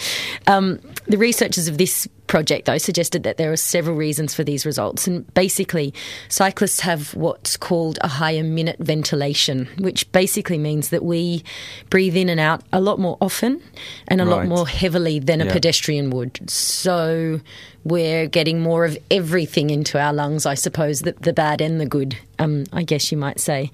Um, 0.47 0.79
the 1.09 1.19
researchers 1.19 1.69
of 1.69 1.79
this 1.79 2.09
project, 2.27 2.67
though, 2.67 2.79
suggested 2.79 3.23
that 3.23 3.37
there 3.37 3.53
are 3.53 3.57
several 3.57 3.95
reasons 3.97 4.35
for 4.35 4.43
these 4.43 4.67
results, 4.67 5.07
and 5.07 5.33
basically, 5.35 5.95
cyclists 6.29 6.81
have 6.81 7.15
what's 7.15 7.57
called 7.57 7.99
a 8.03 8.09
higher 8.09 8.43
minute 8.43 8.77
ventilation, 8.81 9.69
which 9.79 10.11
basically 10.13 10.59
means 10.59 10.89
that 10.91 11.05
we 11.05 11.45
breathe 11.91 12.17
in 12.17 12.29
and 12.29 12.41
out 12.41 12.63
a 12.73 12.81
lot 12.81 12.99
more 12.99 13.17
often 13.21 13.63
and 14.09 14.21
a 14.21 14.25
lot 14.25 14.47
more 14.47 14.67
heavily 14.67 15.19
than 15.21 15.41
a 15.41 15.45
Yeah. 15.47 15.53
pedestrian 15.53 16.11
would. 16.11 16.51
So 16.51 17.41
we're 17.85 18.27
getting 18.27 18.61
more 18.61 18.85
of 18.85 18.99
everything 19.11 19.71
into 19.71 20.01
our 20.01 20.13
lungs, 20.13 20.45
I 20.47 20.55
suppose, 20.55 21.03
the, 21.03 21.13
the 21.21 21.33
bad 21.33 21.61
and 21.61 21.81
the 21.81 21.87
good, 21.87 22.17
um, 22.41 22.65
I 22.73 22.83
guess 22.83 23.13
you 23.13 23.19
might 23.19 23.39
say. 23.39 23.71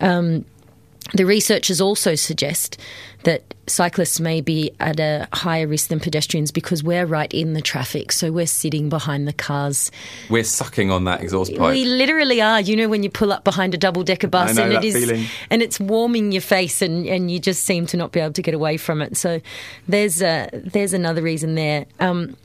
Um, 0.00 0.44
the 1.14 1.26
researchers 1.26 1.80
also 1.80 2.14
suggest 2.14 2.78
that 3.24 3.54
cyclists 3.66 4.18
may 4.20 4.40
be 4.40 4.72
at 4.80 4.98
a 4.98 5.28
higher 5.32 5.66
risk 5.66 5.88
than 5.88 6.00
pedestrians 6.00 6.50
because 6.50 6.82
we're 6.82 7.06
right 7.06 7.32
in 7.32 7.52
the 7.54 7.60
traffic, 7.60 8.12
so 8.12 8.32
we're 8.32 8.46
sitting 8.46 8.88
behind 8.88 9.28
the 9.28 9.32
cars. 9.32 9.90
We're 10.28 10.44
sucking 10.44 10.90
on 10.90 11.04
that 11.04 11.20
exhaust 11.22 11.54
pipe. 11.54 11.72
We 11.72 11.84
literally 11.84 12.40
are. 12.40 12.60
You 12.60 12.76
know 12.76 12.88
when 12.88 13.02
you 13.02 13.10
pull 13.10 13.32
up 13.32 13.44
behind 13.44 13.74
a 13.74 13.78
double 13.78 14.02
decker 14.02 14.28
bus 14.28 14.58
and 14.58 14.72
it 14.72 14.84
is 14.84 14.94
feeling. 14.94 15.26
and 15.50 15.62
it's 15.62 15.78
warming 15.78 16.32
your 16.32 16.42
face 16.42 16.82
and, 16.82 17.06
and 17.06 17.30
you 17.30 17.38
just 17.38 17.64
seem 17.64 17.86
to 17.86 17.96
not 17.96 18.12
be 18.12 18.20
able 18.20 18.32
to 18.32 18.42
get 18.42 18.54
away 18.54 18.76
from 18.76 19.00
it. 19.00 19.16
So 19.16 19.40
there's 19.86 20.20
a, 20.22 20.48
there's 20.52 20.92
another 20.92 21.22
reason 21.22 21.54
there. 21.54 21.86
Um, 22.00 22.36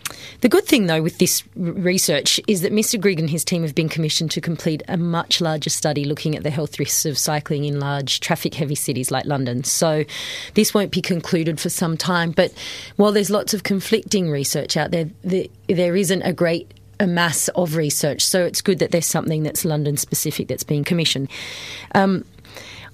the 0.42 0.50
good 0.50 0.66
thing 0.66 0.86
though 0.86 1.02
with 1.02 1.18
this 1.18 1.44
research 1.56 2.40
is 2.48 2.62
that 2.62 2.72
Mr. 2.72 3.00
Grigg 3.00 3.20
and 3.20 3.30
his 3.30 3.44
team 3.44 3.64
have 3.64 3.76
been 3.76 3.90
commissioned 3.90 4.32
to 4.32 4.42
complete 4.42 4.84
a 4.88 4.98
much 4.98 5.42
larger 5.42 5.70
study 5.70 6.06
looking 6.06 6.36
at 6.36 6.44
the 6.44 6.50
health 6.50 6.80
risks 6.80 7.06
of 7.06 7.18
cycling 7.18 7.66
in 7.66 7.80
large 7.80 8.20
traffic 8.20 8.54
heavy 8.54 8.76
cities 8.76 9.12
like 9.12 9.26
London. 9.26 9.64
So 9.64 10.06
this 10.54 10.67
won't 10.74 10.92
be 10.92 11.02
concluded 11.02 11.60
for 11.60 11.70
some 11.70 11.98
time. 11.98 12.32
But 12.32 12.54
while 12.96 13.12
there's 13.12 13.30
lots 13.30 13.54
of 13.54 13.64
conflicting 13.64 14.30
research 14.30 14.78
out 14.78 14.92
there, 14.92 15.10
there, 15.24 15.46
there 15.68 15.96
isn't 15.96 16.22
a 16.22 16.34
great 16.34 16.74
a 17.00 17.08
mass 17.08 17.48
of 17.50 17.76
research. 17.76 18.26
So 18.26 18.44
it's 18.44 18.62
good 18.62 18.80
that 18.80 18.92
there's 18.92 19.06
something 19.06 19.44
that's 19.44 19.64
London 19.64 19.98
specific 19.98 20.48
that's 20.48 20.64
being 20.64 20.84
commissioned. 20.84 21.30
Um, 21.94 22.26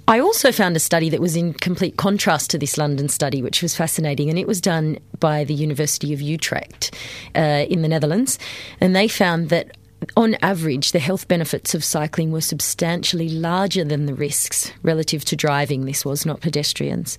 I 0.07 0.19
also 0.19 0.51
found 0.51 0.75
a 0.75 0.79
study 0.79 1.09
that 1.09 1.21
was 1.21 1.37
in 1.37 1.53
complete 1.53 1.95
contrast 1.95 2.49
to 2.51 2.57
this 2.57 2.77
London 2.77 3.07
study, 3.07 3.41
which 3.41 3.61
was 3.61 3.75
fascinating, 3.75 4.29
and 4.29 4.37
it 4.37 4.47
was 4.47 4.59
done 4.59 4.99
by 5.19 5.45
the 5.45 5.53
University 5.53 6.13
of 6.13 6.19
Utrecht 6.19 6.93
uh, 7.35 7.65
in 7.69 7.81
the 7.81 7.87
Netherlands, 7.87 8.37
and 8.81 8.95
they 8.95 9.07
found 9.07 9.49
that. 9.49 9.77
On 10.15 10.35
average, 10.41 10.91
the 10.91 10.99
health 10.99 11.27
benefits 11.27 11.73
of 11.73 11.83
cycling 11.83 12.31
were 12.31 12.41
substantially 12.41 13.29
larger 13.29 13.83
than 13.83 14.05
the 14.05 14.13
risks 14.13 14.71
relative 14.81 15.25
to 15.25 15.35
driving. 15.35 15.85
This 15.85 16.05
was 16.05 16.25
not 16.25 16.41
pedestrians. 16.41 17.17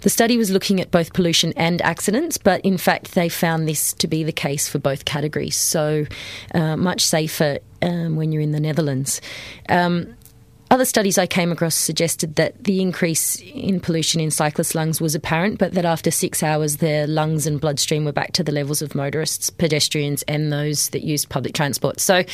The 0.00 0.10
study 0.10 0.36
was 0.36 0.50
looking 0.50 0.80
at 0.80 0.90
both 0.90 1.14
pollution 1.14 1.54
and 1.56 1.80
accidents, 1.80 2.36
but 2.36 2.60
in 2.60 2.76
fact, 2.76 3.14
they 3.14 3.30
found 3.30 3.66
this 3.66 3.94
to 3.94 4.06
be 4.06 4.22
the 4.22 4.32
case 4.32 4.68
for 4.68 4.78
both 4.78 5.06
categories. 5.06 5.56
So, 5.56 6.04
uh, 6.54 6.76
much 6.76 7.00
safer 7.00 7.58
um, 7.80 8.16
when 8.16 8.30
you're 8.30 8.42
in 8.42 8.52
the 8.52 8.60
Netherlands. 8.60 9.22
Um, 9.70 10.14
other 10.74 10.84
studies 10.84 11.18
I 11.18 11.26
came 11.26 11.52
across 11.52 11.76
suggested 11.76 12.34
that 12.34 12.64
the 12.64 12.80
increase 12.80 13.36
in 13.36 13.78
pollution 13.78 14.20
in 14.20 14.32
cyclist 14.32 14.74
lungs 14.74 15.00
was 15.00 15.14
apparent, 15.14 15.58
but 15.58 15.72
that 15.74 15.84
after 15.84 16.10
six 16.10 16.42
hours, 16.42 16.78
their 16.78 17.06
lungs 17.06 17.46
and 17.46 17.60
bloodstream 17.60 18.04
were 18.04 18.12
back 18.12 18.32
to 18.32 18.42
the 18.42 18.50
levels 18.50 18.82
of 18.82 18.92
motorists, 18.92 19.50
pedestrians, 19.50 20.24
and 20.24 20.52
those 20.52 20.88
that 20.88 21.02
used 21.02 21.28
public 21.28 21.54
transport. 21.54 22.00
So, 22.00 22.24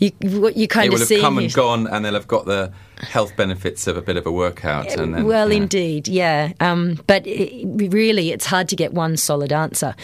you 0.00 0.10
what 0.22 0.56
you 0.56 0.66
kind 0.66 0.86
It 0.86 0.92
will 0.92 1.06
have 1.06 1.20
come 1.20 1.38
and 1.38 1.52
gone, 1.52 1.86
and 1.86 2.04
they'll 2.04 2.14
have 2.14 2.26
got 2.26 2.46
the 2.46 2.72
health 2.98 3.36
benefits 3.36 3.86
of 3.86 3.96
a 3.96 4.02
bit 4.02 4.16
of 4.16 4.26
a 4.26 4.32
workout. 4.32 4.92
And 4.96 5.14
then, 5.14 5.24
well, 5.24 5.50
yeah. 5.50 5.56
indeed, 5.56 6.08
yeah. 6.08 6.52
Um, 6.60 7.00
but 7.06 7.26
it, 7.26 7.66
really, 7.92 8.30
it's 8.30 8.46
hard 8.46 8.68
to 8.68 8.76
get 8.76 8.92
one 8.92 9.16
solid 9.16 9.52
answer. 9.52 9.94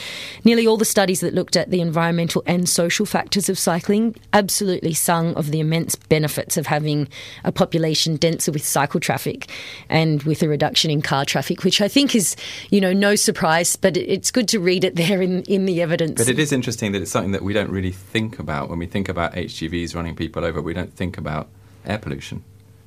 Nearly 0.44 0.66
all 0.66 0.76
the 0.76 0.84
studies 0.84 1.20
that 1.20 1.34
looked 1.34 1.56
at 1.56 1.70
the 1.70 1.80
environmental 1.80 2.42
and 2.46 2.68
social 2.68 3.06
factors 3.06 3.48
of 3.48 3.58
cycling 3.58 4.16
absolutely 4.32 4.94
sung 4.94 5.34
of 5.34 5.50
the 5.50 5.60
immense 5.60 5.94
benefits 5.96 6.56
of 6.56 6.66
having 6.66 7.08
a 7.44 7.52
population 7.52 8.16
denser 8.16 8.52
with 8.52 8.64
cycle 8.64 9.00
traffic 9.00 9.48
and 9.88 10.22
with 10.24 10.42
a 10.42 10.48
reduction 10.48 10.90
in 10.90 11.02
car 11.02 11.24
traffic, 11.24 11.64
which 11.64 11.80
I 11.80 11.88
think 11.88 12.14
is, 12.14 12.36
you 12.70 12.80
know, 12.80 12.92
no 12.92 13.14
surprise, 13.14 13.76
but 13.76 13.96
it's 13.96 14.30
good 14.30 14.48
to 14.48 14.60
read 14.60 14.84
it 14.84 14.96
there 14.96 15.22
in, 15.22 15.42
in 15.42 15.66
the 15.66 15.80
evidence. 15.82 16.18
But 16.18 16.28
it 16.28 16.38
is 16.38 16.52
interesting 16.52 16.92
that 16.92 17.02
it's 17.02 17.10
something 17.10 17.32
that 17.32 17.42
we 17.42 17.52
don't 17.52 17.70
really 17.70 17.92
think 17.92 18.38
about 18.38 18.68
when 18.68 18.78
we 18.78 18.86
think 18.86 19.08
about 19.08 19.34
HGVs 19.34 19.94
running 19.94 20.16
people 20.16 20.44
over. 20.44 20.60
We 20.60 20.74
don't 20.74 20.92
think 20.92 21.16
about 21.16 21.48
air 21.84 21.98
pollution. 21.98 22.44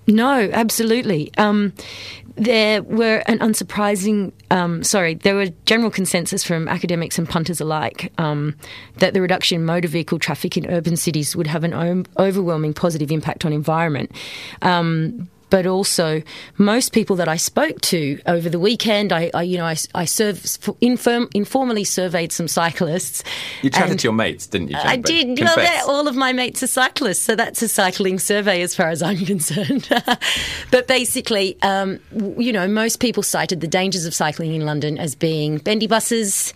No, 0.08 0.50
absolutely. 0.52 1.32
Um, 1.38 1.74
there 2.36 2.82
were 2.82 3.24
an 3.28 3.40
unsurprising, 3.40 4.32
um, 4.50 4.84
sorry, 4.84 5.16
there 5.16 5.36
were 5.36 5.48
general 5.66 5.92
consensus 5.92 6.44
from 6.44 6.68
academics 6.68 7.18
and 7.20 7.30
punters 7.30 7.62
alike 7.62 8.12
um, 8.18 8.56
that 8.98 9.14
the 9.14 9.22
reduction 9.22 9.62
in 9.62 9.66
motor 9.66 9.88
vehicle 9.88 10.20
traffic 10.20 10.58
in 10.58 10.70
urban 10.70 10.98
cities 10.98 11.36
would 11.36 11.48
have 11.48 11.64
an 11.64 11.74
o- 11.74 12.04
overwhelming 12.18 12.74
positive 12.74 13.12
impact 13.12 13.46
on 13.46 13.54
environment. 13.54 14.12
But 15.54 15.68
also, 15.68 16.24
most 16.58 16.94
people 16.94 17.16
that 17.18 17.28
I 17.28 17.38
spoke 17.38 17.80
to 17.82 18.20
over 18.26 18.50
the 18.50 18.58
weekend, 18.58 19.14
I, 19.14 19.30
I 19.36 19.44
you 19.44 19.60
know, 19.60 19.68
I, 19.68 19.76
I 19.94 20.06
serve, 20.06 20.44
inform, 20.82 21.30
informally 21.36 21.84
surveyed 21.84 22.32
some 22.32 22.48
cyclists. 22.48 23.24
You 23.62 23.70
chatted 23.70 24.00
to 24.00 24.04
your 24.08 24.14
mates, 24.14 24.48
didn't 24.48 24.70
you? 24.70 24.78
Jane? 24.78 24.86
I 24.88 24.96
did. 24.96 25.28
Well, 25.28 25.54
confess. 25.54 25.56
they're- 25.86 25.94
all 25.94 26.08
of 26.08 26.16
my 26.16 26.34
mates 26.34 26.64
are 26.64 26.68
cyclists, 26.68 27.20
so 27.22 27.36
that's 27.36 27.62
a 27.62 27.68
cycling 27.68 28.18
survey 28.18 28.64
as 28.64 28.76
far 28.76 28.90
as 28.90 29.04
I'm 29.04 29.24
concerned. 29.28 29.88
but 30.72 30.88
basically, 30.88 31.56
um, 31.62 32.00
you 32.36 32.52
know, 32.52 32.68
most 32.68 33.00
people 33.00 33.22
cited 33.22 33.62
the 33.62 33.68
dangers 33.68 34.08
of 34.08 34.16
cycling 34.16 34.56
in 34.56 34.66
London 34.66 34.98
as 34.98 35.14
being 35.14 35.60
bendy 35.60 35.86
buses 35.86 36.52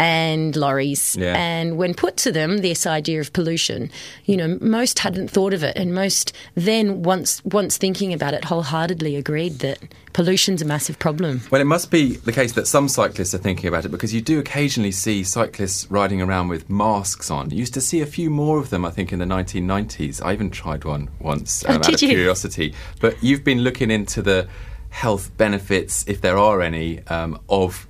and 0.00 0.56
lorries. 0.56 1.14
Yeah. 1.16 1.34
And 1.36 1.76
when 1.76 1.94
put 1.94 2.16
to 2.18 2.32
them 2.32 2.58
this 2.58 2.86
idea 2.86 3.20
of 3.20 3.32
pollution, 3.32 3.90
you 4.24 4.36
know, 4.36 4.58
most 4.60 4.98
hadn't 5.00 5.28
thought 5.30 5.52
of 5.52 5.62
it, 5.62 5.76
and 5.76 5.94
most 5.94 6.32
then, 6.54 7.02
once 7.02 7.44
once 7.44 7.76
thinking 7.76 8.12
about 8.12 8.34
it, 8.34 8.44
wholeheartedly 8.44 9.16
agreed 9.16 9.58
that 9.60 9.78
pollution's 10.12 10.62
a 10.62 10.64
massive 10.64 10.98
problem. 10.98 11.42
Well, 11.50 11.60
it 11.60 11.66
must 11.66 11.90
be 11.90 12.16
the 12.16 12.32
case 12.32 12.52
that 12.52 12.66
some 12.66 12.88
cyclists 12.88 13.34
are 13.34 13.38
thinking 13.38 13.68
about 13.68 13.84
it 13.84 13.90
because 13.90 14.12
you 14.12 14.20
do 14.20 14.38
occasionally 14.38 14.90
see 14.92 15.22
cyclists 15.22 15.88
riding 15.90 16.20
around 16.22 16.48
with 16.48 16.68
masks 16.68 17.30
on. 17.30 17.50
You 17.50 17.58
used 17.58 17.74
to 17.74 17.80
see 17.80 18.00
a 18.00 18.06
few 18.06 18.30
more 18.30 18.58
of 18.58 18.70
them, 18.70 18.84
I 18.84 18.90
think, 18.90 19.12
in 19.12 19.18
the 19.18 19.24
1990s. 19.26 20.24
I 20.24 20.32
even 20.32 20.50
tried 20.50 20.84
one 20.84 21.08
once 21.20 21.64
Oh, 21.68 21.74
um, 21.74 21.76
out 21.76 21.94
of 21.94 22.02
you? 22.02 22.08
curiosity. 22.08 22.74
But 23.00 23.22
you've 23.22 23.44
been 23.44 23.60
looking 23.60 23.90
into 23.90 24.22
the 24.22 24.48
health 24.88 25.30
benefits, 25.36 26.04
if 26.08 26.20
there 26.20 26.36
are 26.36 26.60
any, 26.60 27.00
um, 27.06 27.38
of 27.48 27.86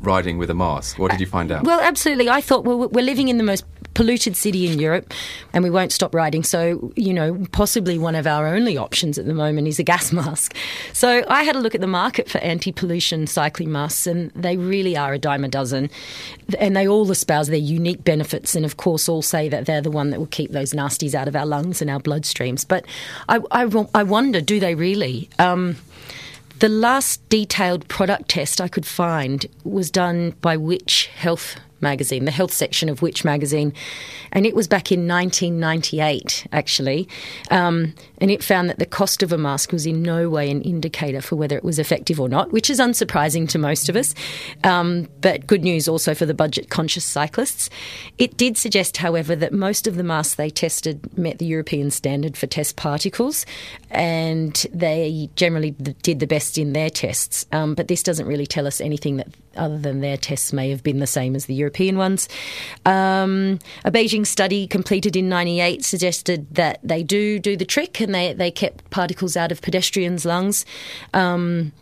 riding 0.00 0.38
with 0.38 0.50
a 0.50 0.54
mask. 0.54 0.98
What 0.98 1.10
did 1.10 1.20
you 1.20 1.26
find 1.26 1.52
out? 1.52 1.64
Well, 1.64 1.80
absolutely. 1.80 2.28
I 2.28 2.40
thought, 2.40 2.64
well, 2.64 2.88
we're 2.88 3.04
living 3.04 3.28
in 3.28 3.38
the 3.38 3.44
most 3.44 3.64
polluted 3.94 4.36
city 4.36 4.70
in 4.70 4.78
Europe 4.78 5.12
and 5.52 5.64
we 5.64 5.70
won't 5.70 5.92
stop 5.92 6.14
riding. 6.14 6.42
So, 6.42 6.92
you 6.96 7.12
know, 7.12 7.44
possibly 7.52 7.98
one 7.98 8.14
of 8.14 8.26
our 8.26 8.46
only 8.46 8.76
options 8.76 9.18
at 9.18 9.26
the 9.26 9.34
moment 9.34 9.68
is 9.68 9.78
a 9.78 9.82
gas 9.82 10.12
mask. 10.20 10.56
So 10.92 11.24
I 11.28 11.42
had 11.42 11.56
a 11.56 11.60
look 11.60 11.74
at 11.74 11.80
the 11.80 11.86
market 11.86 12.28
for 12.28 12.38
anti 12.38 12.72
pollution 12.72 13.26
cycling 13.26 13.72
masks 13.72 14.06
and 14.06 14.30
they 14.30 14.56
really 14.56 14.96
are 14.96 15.12
a 15.12 15.18
dime 15.18 15.44
a 15.44 15.48
dozen. 15.48 15.90
And 16.58 16.76
they 16.76 16.88
all 16.88 17.10
espouse 17.10 17.48
their 17.48 17.58
unique 17.58 18.04
benefits 18.04 18.54
and, 18.54 18.64
of 18.64 18.76
course, 18.76 19.08
all 19.08 19.22
say 19.22 19.48
that 19.48 19.66
they're 19.66 19.82
the 19.82 19.90
one 19.90 20.10
that 20.10 20.18
will 20.18 20.26
keep 20.26 20.52
those 20.52 20.72
nasties 20.72 21.14
out 21.14 21.28
of 21.28 21.36
our 21.36 21.46
lungs 21.46 21.80
and 21.82 21.90
our 21.90 22.00
bloodstreams. 22.00 22.66
But 22.66 22.86
I, 23.28 23.40
I, 23.50 23.68
I 23.94 24.02
wonder, 24.02 24.40
do 24.40 24.60
they 24.60 24.74
really? 24.74 25.28
Um, 25.38 25.76
The 26.60 26.68
last 26.68 27.26
detailed 27.30 27.88
product 27.88 28.28
test 28.28 28.60
I 28.60 28.68
could 28.68 28.84
find 28.84 29.46
was 29.64 29.90
done 29.90 30.32
by 30.42 30.58
Which 30.58 31.06
Health 31.06 31.56
magazine, 31.82 32.24
the 32.24 32.30
health 32.30 32.52
section 32.52 32.88
of 32.88 33.02
Which 33.02 33.24
magazine, 33.24 33.72
and 34.32 34.46
it 34.46 34.54
was 34.54 34.68
back 34.68 34.92
in 34.92 35.08
1998 35.08 36.46
actually, 36.52 37.08
um, 37.50 37.94
and 38.18 38.30
it 38.30 38.42
found 38.42 38.68
that 38.68 38.78
the 38.78 38.86
cost 38.86 39.22
of 39.22 39.32
a 39.32 39.38
mask 39.38 39.72
was 39.72 39.86
in 39.86 40.02
no 40.02 40.28
way 40.28 40.50
an 40.50 40.62
indicator 40.62 41.20
for 41.20 41.36
whether 41.36 41.56
it 41.56 41.64
was 41.64 41.78
effective 41.78 42.20
or 42.20 42.28
not, 42.28 42.52
which 42.52 42.70
is 42.70 42.78
unsurprising 42.78 43.48
to 43.48 43.58
most 43.58 43.88
of 43.88 43.96
us, 43.96 44.14
um, 44.64 45.08
but 45.20 45.46
good 45.46 45.62
news 45.62 45.88
also 45.88 46.14
for 46.14 46.26
the 46.26 46.34
budget-conscious 46.34 47.04
cyclists. 47.04 47.70
It 48.18 48.36
did 48.36 48.56
suggest, 48.56 48.98
however, 48.98 49.34
that 49.36 49.52
most 49.52 49.86
of 49.86 49.96
the 49.96 50.04
masks 50.04 50.34
they 50.34 50.50
tested 50.50 51.16
met 51.18 51.38
the 51.38 51.46
European 51.46 51.90
standard 51.90 52.36
for 52.36 52.46
test 52.46 52.76
particles, 52.76 53.46
and 53.90 54.66
they 54.72 55.28
generally 55.36 55.70
did 55.70 56.20
the 56.20 56.26
best 56.26 56.58
in 56.58 56.72
their 56.72 56.90
tests. 56.90 57.46
Um, 57.52 57.74
but 57.74 57.88
this 57.88 58.02
doesn't 58.02 58.26
really 58.26 58.46
tell 58.46 58.66
us 58.66 58.80
anything 58.80 59.16
that 59.16 59.28
other 59.56 59.78
than 59.78 60.00
their 60.00 60.16
tests 60.16 60.52
may 60.52 60.70
have 60.70 60.82
been 60.82 60.98
the 60.98 61.06
same 61.06 61.34
as 61.34 61.46
the 61.46 61.54
European 61.54 61.96
ones. 61.96 62.28
Um, 62.84 63.58
a 63.84 63.90
Beijing 63.90 64.26
study 64.26 64.66
completed 64.66 65.16
in 65.16 65.28
98 65.28 65.84
suggested 65.84 66.46
that 66.54 66.78
they 66.82 67.02
do 67.02 67.38
do 67.38 67.56
the 67.56 67.64
trick 67.64 68.00
and 68.00 68.14
they, 68.14 68.32
they 68.32 68.50
kept 68.50 68.88
particles 68.90 69.36
out 69.36 69.52
of 69.52 69.60
pedestrians' 69.62 70.24
lungs. 70.24 70.64
Um, 71.14 71.72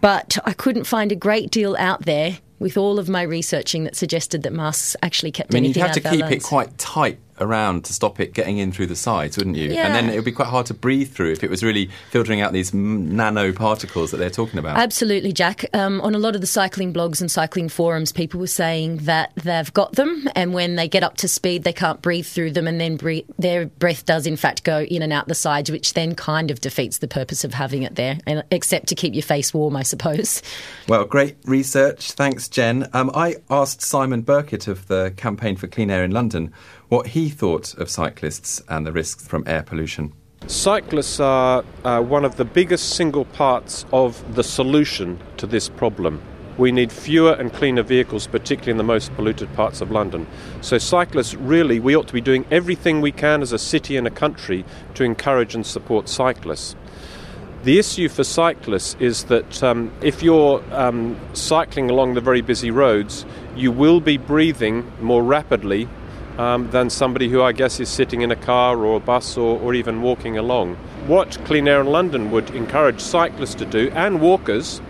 but 0.00 0.38
I 0.44 0.52
couldn't 0.52 0.84
find 0.84 1.10
a 1.10 1.16
great 1.16 1.50
deal 1.50 1.76
out 1.78 2.02
there 2.02 2.38
with 2.58 2.76
all 2.76 2.98
of 2.98 3.08
my 3.08 3.22
researching 3.22 3.84
that 3.84 3.96
suggested 3.96 4.42
that 4.42 4.52
masks 4.52 4.96
actually 5.02 5.30
kept 5.30 5.54
I 5.54 5.60
mean, 5.60 5.64
you'd 5.64 5.76
have 5.76 5.92
to 5.92 6.00
keep 6.00 6.20
lungs. 6.20 6.32
it 6.32 6.42
quite 6.42 6.76
tight 6.78 7.18
around 7.40 7.84
to 7.84 7.92
stop 7.92 8.20
it 8.20 8.32
getting 8.34 8.58
in 8.58 8.72
through 8.72 8.86
the 8.86 8.96
sides, 8.96 9.36
wouldn't 9.36 9.56
you? 9.56 9.70
Yeah. 9.70 9.86
And 9.86 9.94
then 9.94 10.10
it 10.10 10.16
would 10.16 10.24
be 10.24 10.32
quite 10.32 10.48
hard 10.48 10.66
to 10.66 10.74
breathe 10.74 11.12
through 11.12 11.32
if 11.32 11.44
it 11.44 11.50
was 11.50 11.62
really 11.62 11.90
filtering 12.10 12.40
out 12.40 12.52
these 12.52 12.74
m- 12.74 13.14
nano 13.14 13.52
particles 13.52 14.10
that 14.10 14.18
they're 14.18 14.30
talking 14.30 14.58
about. 14.58 14.76
Absolutely, 14.76 15.32
Jack. 15.32 15.64
Um, 15.74 16.00
on 16.00 16.14
a 16.14 16.18
lot 16.18 16.34
of 16.34 16.40
the 16.40 16.46
cycling 16.46 16.92
blogs 16.92 17.20
and 17.20 17.30
cycling 17.30 17.68
forums, 17.68 18.12
people 18.12 18.40
were 18.40 18.46
saying 18.46 18.98
that 18.98 19.32
they've 19.36 19.72
got 19.72 19.92
them, 19.92 20.28
and 20.34 20.54
when 20.54 20.76
they 20.76 20.88
get 20.88 21.02
up 21.02 21.16
to 21.18 21.28
speed, 21.28 21.64
they 21.64 21.72
can't 21.72 22.02
breathe 22.02 22.26
through 22.26 22.52
them, 22.52 22.66
and 22.66 22.80
then 22.80 22.96
breathe, 22.96 23.24
their 23.38 23.66
breath 23.66 24.04
does, 24.04 24.26
in 24.26 24.36
fact, 24.36 24.64
go 24.64 24.80
in 24.80 25.02
and 25.02 25.12
out 25.12 25.28
the 25.28 25.34
sides, 25.34 25.70
which 25.70 25.94
then 25.94 26.14
kind 26.14 26.50
of 26.50 26.60
defeats 26.60 26.98
the 26.98 27.08
purpose 27.08 27.44
of 27.44 27.54
having 27.54 27.82
it 27.82 27.94
there, 27.96 28.18
and, 28.26 28.42
except 28.50 28.88
to 28.88 28.94
keep 28.94 29.14
your 29.14 29.22
face 29.22 29.52
warm, 29.52 29.76
I 29.76 29.82
suppose. 29.82 30.42
Well, 30.88 31.04
great 31.04 31.36
research. 31.44 32.12
Thanks, 32.12 32.48
Jen. 32.48 32.88
Um, 32.92 33.10
I 33.12 33.36
asked 33.50 33.82
Simon 33.82 34.22
Birkett 34.22 34.68
of 34.68 34.86
the 34.86 35.12
Campaign 35.16 35.56
for 35.56 35.66
Clean 35.66 35.90
Air 35.90 36.04
in 36.04 36.12
London 36.12 36.52
what 36.88 37.08
he 37.08 37.28
thought 37.28 37.74
of 37.74 37.90
cyclists 37.90 38.62
and 38.68 38.86
the 38.86 38.92
risks 38.92 39.26
from 39.26 39.42
air 39.46 39.62
pollution. 39.62 40.12
Cyclists 40.46 41.18
are 41.18 41.64
uh, 41.84 42.00
one 42.00 42.24
of 42.24 42.36
the 42.36 42.44
biggest 42.44 42.90
single 42.90 43.24
parts 43.24 43.84
of 43.92 44.36
the 44.36 44.44
solution 44.44 45.18
to 45.38 45.46
this 45.46 45.68
problem. 45.68 46.22
We 46.56 46.72
need 46.72 46.92
fewer 46.92 47.32
and 47.32 47.52
cleaner 47.52 47.82
vehicles, 47.82 48.26
particularly 48.26 48.70
in 48.70 48.76
the 48.78 48.84
most 48.84 49.14
polluted 49.14 49.52
parts 49.54 49.80
of 49.80 49.90
London. 49.90 50.26
So, 50.62 50.78
cyclists 50.78 51.34
really, 51.34 51.80
we 51.80 51.94
ought 51.94 52.06
to 52.06 52.14
be 52.14 52.20
doing 52.20 52.46
everything 52.50 53.00
we 53.00 53.12
can 53.12 53.42
as 53.42 53.52
a 53.52 53.58
city 53.58 53.96
and 53.96 54.06
a 54.06 54.10
country 54.10 54.64
to 54.94 55.04
encourage 55.04 55.54
and 55.54 55.66
support 55.66 56.08
cyclists. 56.08 56.76
The 57.64 57.78
issue 57.78 58.08
for 58.08 58.22
cyclists 58.22 58.96
is 59.00 59.24
that 59.24 59.62
um, 59.62 59.92
if 60.00 60.22
you're 60.22 60.62
um, 60.72 61.18
cycling 61.32 61.90
along 61.90 62.14
the 62.14 62.20
very 62.20 62.40
busy 62.40 62.70
roads, 62.70 63.26
you 63.56 63.72
will 63.72 64.00
be 64.00 64.16
breathing 64.16 64.90
more 65.00 65.22
rapidly 65.22 65.88
um, 66.38 66.70
than 66.70 66.90
somebody 66.90 67.28
who 67.28 67.42
I 67.42 67.52
guess 67.52 67.80
is 67.80 67.88
sitting 67.88 68.22
in 68.22 68.30
a 68.30 68.36
car 68.36 68.84
or 68.84 68.96
a 68.96 69.00
bus 69.00 69.36
or, 69.36 69.58
or 69.60 69.74
even 69.74 70.02
walking 70.02 70.36
along. 70.36 70.76
What 71.06 71.38
Clean 71.44 71.66
Air 71.66 71.80
in 71.80 71.86
London 71.86 72.30
would 72.30 72.50
encourage 72.50 73.00
cyclists 73.00 73.54
to 73.56 73.64
do 73.64 73.90
and 73.94 74.20
walkers 74.20 74.80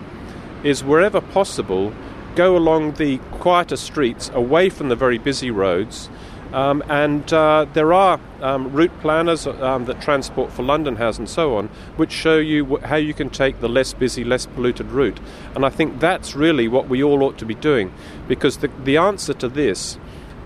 is 0.64 0.82
wherever 0.82 1.20
possible 1.20 1.92
go 2.35 2.56
along 2.56 2.92
the 2.92 3.18
quieter 3.40 3.76
streets 3.76 4.30
away 4.35 4.68
from 4.68 4.88
the 4.88 4.96
very 4.96 5.18
busy 5.18 5.50
roads. 5.50 6.11
Um, 6.52 6.82
and 6.88 7.30
uh, 7.32 7.66
there 7.72 7.92
are 7.92 8.20
um, 8.40 8.72
route 8.72 8.96
planners 9.00 9.46
um, 9.46 9.87
that 9.87 10.00
Transport 10.00 10.52
for 10.52 10.62
London 10.62 10.96
has 10.96 11.18
and 11.18 11.28
so 11.28 11.56
on, 11.56 11.68
which 11.96 12.12
show 12.12 12.38
you 12.38 12.76
how 12.78 12.96
you 12.96 13.12
can 13.14 13.30
take 13.30 13.61
the 13.61 13.68
less 13.68 13.92
busy, 13.92 14.22
less 14.22 14.46
polluted 14.46 14.87
route. 14.92 15.18
And 15.54 15.66
I 15.66 15.70
think 15.70 15.98
that's 15.98 16.37
really 16.37 16.68
what 16.68 16.88
we 16.88 17.02
all 17.02 17.22
ought 17.24 17.37
to 17.38 17.44
be 17.44 17.54
doing, 17.54 17.92
because 18.28 18.59
the, 18.59 18.68
the 18.85 18.96
answer 18.96 19.35
to 19.35 19.48
this 19.48 19.98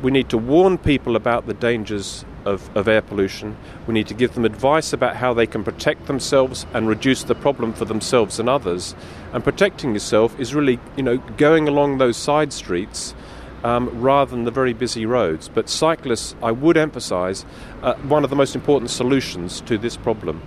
we 0.03 0.11
need 0.11 0.29
to 0.31 0.39
warn 0.39 0.79
people 0.79 1.15
about 1.15 1.47
the 1.47 1.55
dangers 1.55 2.25
of, 2.45 2.75
of 2.77 2.89
air 2.89 3.03
pollution. 3.03 3.57
We 3.87 3.95
need 3.95 4.09
to 4.09 4.15
give 4.15 4.35
them 4.35 4.45
advice 4.45 4.93
about 4.93 5.17
how 5.17 5.35
they 5.35 5.47
can 5.47 5.63
protect 5.63 6.07
themselves 6.07 6.67
and 6.73 6.89
reduce 6.89 7.25
the 7.25 7.35
problem 7.35 7.73
for 7.73 7.85
themselves 7.85 8.41
and 8.41 8.49
others. 8.49 8.95
And 9.33 9.45
protecting 9.45 9.93
yourself 9.93 10.39
is 10.41 10.55
really, 10.55 10.79
you 10.97 11.03
know, 11.03 11.19
going 11.37 11.69
along 11.69 11.99
those 11.99 12.17
side 12.17 12.53
streets 12.53 13.15
um, 13.63 13.91
rather 14.01 14.31
than 14.31 14.45
the 14.45 14.51
very 14.51 14.73
busy 14.73 15.05
roads. 15.05 15.49
But 15.49 15.69
cyclists, 15.69 16.35
I 16.43 16.53
would 16.53 16.77
emphasise, 16.77 17.45
uh, 17.83 17.95
one 17.97 18.25
of 18.25 18.31
the 18.31 18.37
most 18.37 18.55
important 18.55 18.91
solutions 18.91 19.61
to 19.63 19.77
this 19.77 19.97
problem. 19.97 20.41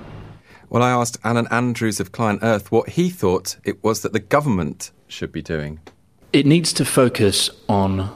Well, 0.69 0.81
I 0.81 0.89
asked 0.89 1.19
Alan 1.23 1.47
Andrews 1.51 1.99
of 1.99 2.11
Client 2.11 2.39
Earth 2.41 2.71
what 2.71 2.89
he 2.89 3.11
thought 3.11 3.57
it 3.63 3.83
was 3.83 4.01
that 4.01 4.13
the 4.13 4.19
government 4.19 4.91
should 5.07 5.31
be 5.31 5.43
doing. 5.43 5.79
It 6.31 6.47
needs 6.47 6.73
to 6.73 6.85
focus 6.85 7.51
on 7.69 8.11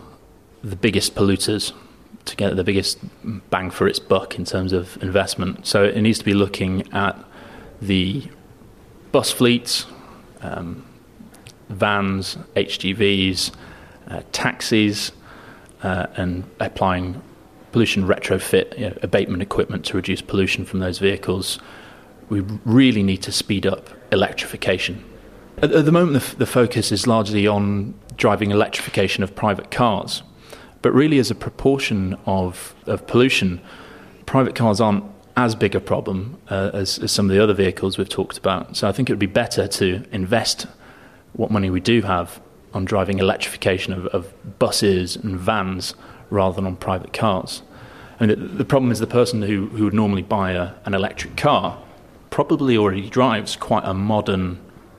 the 0.70 0.76
biggest 0.76 1.16
polluters 1.16 1.72
to 2.26 2.36
get 2.36 2.56
the 2.56 2.64
biggest 2.64 3.00
bang 3.50 3.70
for 3.70 3.88
its 3.88 4.00
buck 4.00 4.38
in 4.38 4.44
terms 4.44 4.74
of 4.74 5.02
investment. 5.02 5.66
So 5.66 5.84
it 5.84 6.02
needs 6.02 6.20
to 6.20 6.26
be 6.26 6.34
looking 6.34 6.92
at 6.94 7.18
the 7.82 8.24
bus 9.12 9.32
fleets, 9.32 9.86
um, 10.42 10.86
vans, 11.70 12.38
HGVs, 12.56 13.52
uh, 14.10 14.22
taxis, 14.32 15.12
uh, 15.84 16.08
and 16.16 16.44
applying 16.60 17.22
pollution 17.72 18.04
retrofit 18.04 18.78
you 18.78 18.90
know, 18.90 18.98
abatement 19.04 19.42
equipment 19.42 19.86
to 19.86 19.96
reduce 19.96 20.22
pollution 20.22 20.66
from 20.66 20.80
those 20.80 21.00
vehicles. 21.00 21.60
We 22.30 22.42
really 22.66 23.04
need 23.04 23.22
to 23.24 23.32
speed 23.32 23.66
up 23.66 23.90
electrification. 24.12 25.04
At, 25.60 25.72
at 25.72 25.86
the 25.86 25.92
moment, 25.92 26.14
the, 26.14 26.26
f- 26.26 26.38
the 26.38 26.46
focus 26.46 26.92
is 26.92 27.08
largely 27.08 27.48
on 27.48 27.94
driving 28.18 28.52
electrification 28.52 29.24
of 29.24 29.34
private 29.36 29.72
cars. 29.72 30.24
But 30.88 30.94
really, 30.94 31.20
as 31.20 31.30
a 31.30 31.36
proportion 31.36 32.16
of, 32.26 32.74
of 32.86 33.06
pollution, 33.08 33.60
private 34.26 34.56
cars 34.56 34.80
aren't 34.80 35.04
as 35.36 35.54
big 35.54 35.76
a 35.76 35.82
problem 35.82 36.38
uh, 36.50 36.72
as, 36.74 36.98
as 37.00 37.12
some 37.12 37.30
of 37.30 37.36
the 37.36 37.44
other 37.44 37.54
vehicles 37.54 37.98
we've 37.98 38.08
talked 38.08 38.38
about. 38.38 38.78
So 38.78 38.88
I 38.88 38.94
think 38.94 39.10
it 39.10 39.12
would 39.12 39.20
be 39.20 39.26
better 39.26 39.68
to 39.68 40.06
invest 40.14 40.66
what 41.34 41.52
money 41.52 41.70
we 41.70 41.82
do 41.82 42.04
have 42.04 42.40
on 42.74 42.86
driving 42.86 43.20
electrification 43.20 43.92
of, 43.92 44.06
of 44.08 44.60
buses 44.60 45.18
and 45.18 45.38
vans 45.38 45.94
rather 46.30 46.56
than 46.56 46.66
on 46.66 46.78
private 46.78 47.12
cars. 47.12 47.64
I 48.22 48.26
mean, 48.26 48.40
the, 48.40 48.48
the 48.48 48.64
problem 48.64 48.90
is 48.90 49.00
the 49.00 49.08
person 49.08 49.42
who, 49.42 49.68
who 49.68 49.84
would 49.84 49.94
normally 49.94 50.22
buy 50.22 50.52
a, 50.52 50.72
an 50.86 50.94
electric 50.94 51.36
car 51.36 51.78
probably 52.30 52.78
already 52.78 53.10
drives 53.10 53.58
quite 53.58 53.84
a 53.84 53.94
modern, 53.94 54.58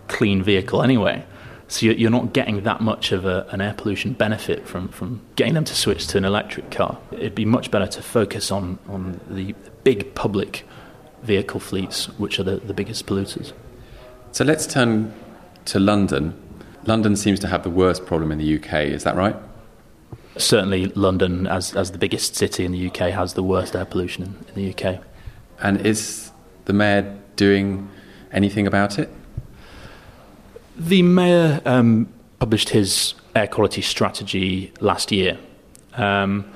clean 0.08 0.42
vehicle 0.42 0.82
anyway. 0.82 1.24
So 1.70 1.84
you're, 1.84 2.10
not 2.10 2.32
getting 2.32 2.62
that 2.62 2.80
much 2.80 3.12
of 3.12 3.26
a, 3.26 3.46
an 3.50 3.60
air 3.60 3.74
pollution 3.74 4.14
benefit 4.14 4.66
from, 4.66 4.88
from 4.88 5.20
getting 5.36 5.52
them 5.52 5.64
to 5.64 5.74
switch 5.74 6.06
to 6.08 6.18
an 6.18 6.24
electric 6.24 6.70
car. 6.70 6.96
It'd 7.12 7.34
be 7.34 7.44
much 7.44 7.70
better 7.70 7.86
to 7.86 8.02
focus 8.02 8.50
on, 8.50 8.78
on 8.88 9.20
the 9.28 9.54
big 9.84 10.14
public 10.14 10.64
vehicle 11.22 11.60
fleets, 11.60 12.06
which 12.18 12.38
are 12.38 12.42
the, 12.42 12.56
the 12.56 12.72
biggest 12.72 13.06
polluters. 13.06 13.52
So 14.32 14.44
let's 14.44 14.66
turn 14.66 15.12
to 15.66 15.78
London. 15.78 16.34
London 16.86 17.16
seems 17.16 17.38
to 17.40 17.48
have 17.48 17.64
the 17.64 17.70
worst 17.70 18.06
problem 18.06 18.32
in 18.32 18.38
the 18.38 18.56
UK, 18.56 18.84
is 18.84 19.04
that 19.04 19.14
right? 19.14 19.36
Certainly, 20.38 20.86
London, 20.94 21.46
as, 21.46 21.76
as 21.76 21.90
the 21.90 21.98
biggest 21.98 22.34
city 22.34 22.64
in 22.64 22.72
the 22.72 22.86
UK, 22.86 23.10
has 23.10 23.34
the 23.34 23.42
worst 23.42 23.76
air 23.76 23.84
pollution 23.84 24.24
in, 24.24 24.46
in 24.48 24.54
the 24.54 24.74
UK. 24.74 25.02
And 25.60 25.84
is 25.84 26.30
the 26.64 26.72
mayor 26.72 27.18
doing 27.36 27.90
anything 28.32 28.66
about 28.66 28.98
it? 28.98 29.10
The 30.78 31.02
mayor 31.02 31.60
um, 31.64 32.08
published 32.38 32.68
his 32.68 33.14
air 33.34 33.48
quality 33.48 33.82
strategy 33.82 34.72
last 34.80 35.10
year. 35.10 35.36
Um, 35.94 36.48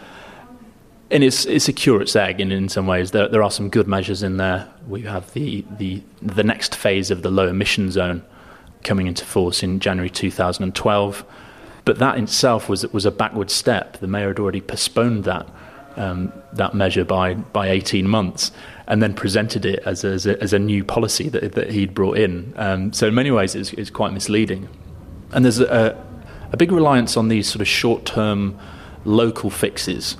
and 1.11 1.25
it's, 1.25 1.45
it's 1.45 1.69
a 1.69 1.73
curate's 1.73 2.15
egg 2.15 2.41
in, 2.41 2.53
in 2.53 2.69
some 2.69 2.87
ways. 2.87 3.11
There, 3.11 3.29
there 3.29 3.43
are 3.43 3.51
some 3.51 3.69
good 3.69 3.89
measures 3.89 4.23
in 4.23 4.37
there. 4.37 4.69
We 4.87 5.03
have 5.03 5.33
the, 5.33 5.65
the, 5.77 6.03
the 6.23 6.45
next 6.45 6.77
phase 6.77 7.11
of 7.11 7.23
the 7.23 7.31
low 7.31 7.49
emission 7.49 7.91
zone 7.91 8.23
coming 8.85 9.09
into 9.09 9.25
force 9.25 9.63
in 9.63 9.81
January 9.81 10.09
2012. 10.09 11.25
But 11.85 11.99
that 11.99 12.17
in 12.17 12.25
itself 12.25 12.69
was, 12.69 12.87
was 12.93 13.05
a 13.05 13.11
backward 13.11 13.51
step. 13.51 13.99
The 13.99 14.07
mayor 14.07 14.29
had 14.29 14.39
already 14.39 14.61
postponed 14.61 15.25
that, 15.25 15.49
um, 15.97 16.33
that 16.53 16.75
measure 16.75 17.05
by, 17.05 17.35
by 17.35 17.71
18 17.71 18.07
months 18.07 18.53
and 18.87 19.03
then 19.03 19.15
presented 19.15 19.65
it 19.65 19.81
as 19.85 20.05
a, 20.05 20.09
as 20.09 20.27
a, 20.27 20.43
as 20.43 20.53
a 20.53 20.59
new 20.59 20.85
policy 20.85 21.29
that, 21.29 21.53
that 21.53 21.71
he'd 21.71 21.95
brought 21.95 22.19
in. 22.19 22.53
Um, 22.57 22.93
so, 22.93 23.09
in 23.09 23.15
many 23.15 23.31
ways, 23.31 23.55
it's, 23.55 23.73
it's 23.75 23.91
quite 23.91 24.13
misleading. 24.13 24.69
And 25.33 25.45
there's 25.45 25.61
a, 25.61 26.05
a 26.53 26.57
big 26.57 26.73
reliance 26.73 27.17
on 27.17 27.29
these 27.29 27.49
sort 27.49 27.61
of 27.61 27.69
short 27.69 28.05
term 28.05 28.59
local 29.05 29.51
fixes. 29.51 30.17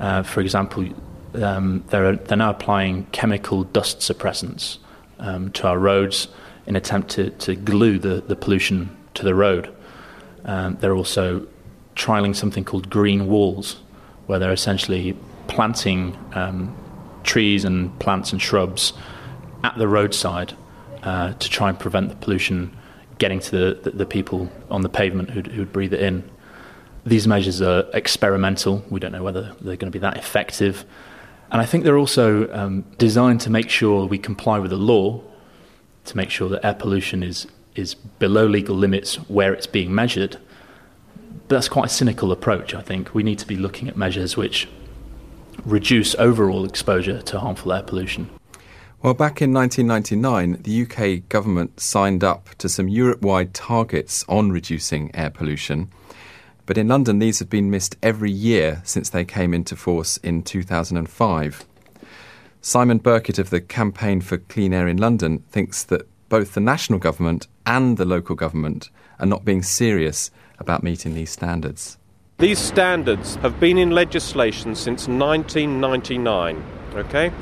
Uh, 0.00 0.22
for 0.22 0.40
example, 0.40 0.88
um, 1.34 1.84
they're, 1.88 2.16
they're 2.16 2.36
now 2.36 2.50
applying 2.50 3.06
chemical 3.06 3.64
dust 3.64 3.98
suppressants 4.00 4.78
um, 5.18 5.50
to 5.52 5.66
our 5.66 5.78
roads 5.78 6.28
in 6.66 6.76
attempt 6.76 7.10
to, 7.10 7.30
to 7.30 7.54
glue 7.54 7.98
the, 7.98 8.20
the 8.26 8.36
pollution 8.36 8.94
to 9.14 9.24
the 9.24 9.34
road. 9.34 9.72
Um, 10.44 10.76
they're 10.80 10.94
also 10.94 11.46
trialing 11.96 12.34
something 12.34 12.64
called 12.64 12.90
green 12.90 13.28
walls, 13.28 13.80
where 14.26 14.38
they're 14.38 14.52
essentially 14.52 15.16
planting 15.46 16.16
um, 16.34 16.76
trees 17.22 17.64
and 17.64 17.98
plants 17.98 18.32
and 18.32 18.40
shrubs 18.40 18.92
at 19.64 19.76
the 19.78 19.88
roadside 19.88 20.56
uh, 21.02 21.32
to 21.34 21.50
try 21.50 21.68
and 21.68 21.78
prevent 21.78 22.08
the 22.08 22.16
pollution 22.16 22.76
getting 23.18 23.40
to 23.40 23.50
the, 23.50 23.80
the, 23.82 23.90
the 23.98 24.06
people 24.06 24.50
on 24.70 24.82
the 24.82 24.88
pavement 24.88 25.30
who'd, 25.30 25.46
who'd, 25.48 25.72
breathe 25.72 25.92
it 25.92 26.00
in. 26.00 26.28
These 27.04 27.26
measures 27.26 27.60
are 27.62 27.84
experimental. 27.94 28.84
We 28.90 29.00
don't 29.00 29.12
know 29.12 29.22
whether 29.22 29.54
they're 29.60 29.76
going 29.76 29.90
to 29.92 29.98
be 29.98 30.00
that 30.00 30.16
effective. 30.16 30.84
And 31.50 31.60
I 31.60 31.66
think 31.66 31.84
they're 31.84 31.98
also 31.98 32.52
um, 32.52 32.82
designed 32.98 33.40
to 33.42 33.50
make 33.50 33.68
sure 33.68 34.06
we 34.06 34.18
comply 34.18 34.58
with 34.58 34.70
the 34.70 34.76
law, 34.76 35.22
to 36.06 36.16
make 36.16 36.30
sure 36.30 36.48
that 36.48 36.64
air 36.64 36.74
pollution 36.74 37.22
is, 37.22 37.46
is 37.74 37.94
below 37.94 38.46
legal 38.46 38.74
limits 38.74 39.16
where 39.28 39.52
it's 39.52 39.66
being 39.66 39.94
measured. 39.94 40.38
But 41.48 41.56
that's 41.56 41.68
quite 41.68 41.86
a 41.86 41.90
cynical 41.90 42.32
approach, 42.32 42.74
I 42.74 42.82
think. 42.82 43.14
We 43.14 43.22
need 43.22 43.38
to 43.40 43.46
be 43.46 43.56
looking 43.56 43.88
at 43.88 43.96
measures 43.96 44.36
which 44.36 44.68
reduce 45.64 46.14
overall 46.16 46.64
exposure 46.64 47.22
to 47.22 47.38
harmful 47.38 47.72
air 47.72 47.82
pollution. 47.82 48.28
Well, 49.02 49.14
back 49.14 49.42
in 49.42 49.52
1999, 49.52 50.62
the 50.62 50.82
UK 50.82 51.28
government 51.28 51.80
signed 51.80 52.22
up 52.22 52.50
to 52.58 52.68
some 52.68 52.88
Europe 52.88 53.22
wide 53.22 53.52
targets 53.52 54.24
on 54.28 54.52
reducing 54.52 55.14
air 55.14 55.30
pollution. 55.30 55.90
But 56.66 56.78
in 56.78 56.88
London, 56.88 57.18
these 57.18 57.40
have 57.40 57.50
been 57.50 57.70
missed 57.70 57.96
every 58.02 58.30
year 58.30 58.80
since 58.84 59.10
they 59.10 59.24
came 59.24 59.52
into 59.52 59.74
force 59.74 60.18
in 60.18 60.42
2005. 60.42 61.64
Simon 62.60 62.98
Birkett 62.98 63.40
of 63.40 63.50
the 63.50 63.60
Campaign 63.60 64.20
for 64.20 64.38
Clean 64.38 64.72
Air 64.72 64.86
in 64.86 64.98
London 64.98 65.40
thinks 65.50 65.82
that 65.82 66.08
both 66.28 66.54
the 66.54 66.60
national 66.60 67.00
government 67.00 67.48
and 67.66 67.96
the 67.96 68.04
local 68.04 68.36
government 68.36 68.88
are 69.18 69.26
not 69.26 69.44
being 69.44 69.64
serious 69.64 70.30
about 70.60 70.84
meeting 70.84 71.14
these 71.14 71.30
standards. 71.30 71.98
These 72.42 72.58
standards 72.58 73.36
have 73.36 73.60
been 73.60 73.78
in 73.78 73.92
legislation 73.92 74.74
since 74.74 75.06
1999, 75.06 76.64
okay? 76.96 77.32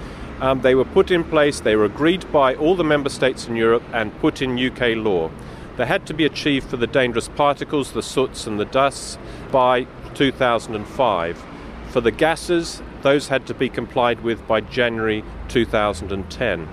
Um, 0.43 0.61
they 0.61 0.75
were 0.75 0.85
put 0.85 1.11
in 1.11 1.25
place, 1.25 1.61
they 1.61 1.75
were 1.75 1.87
agreed 1.87 2.31
by 2.31 2.55
all 2.55 2.75
the 2.75 2.85
member 2.85 3.09
states 3.09 3.49
in 3.49 3.57
Europe 3.57 3.83
and 3.95 4.15
put 4.21 4.43
in 4.43 4.59
UK 4.59 4.97
law. 4.97 5.31
They 5.79 5.87
had 5.87 6.07
to 6.09 6.13
be 6.13 6.27
achieved 6.27 6.69
for 6.69 6.77
the 6.77 6.87
dangerous 6.87 7.29
particles, 7.29 7.93
the 7.93 8.03
soots, 8.03 8.47
and 8.47 8.61
the 8.61 8.67
dusts 8.67 9.17
by 9.51 9.87
2005. 10.13 11.45
For 11.89 12.03
the 12.03 12.11
gases, 12.11 12.83
those 13.01 13.29
had 13.29 13.47
to 13.47 13.55
be 13.55 13.71
complied 13.71 14.21
with 14.21 14.47
by 14.47 14.61
January 14.61 15.25
2010. 15.49 16.69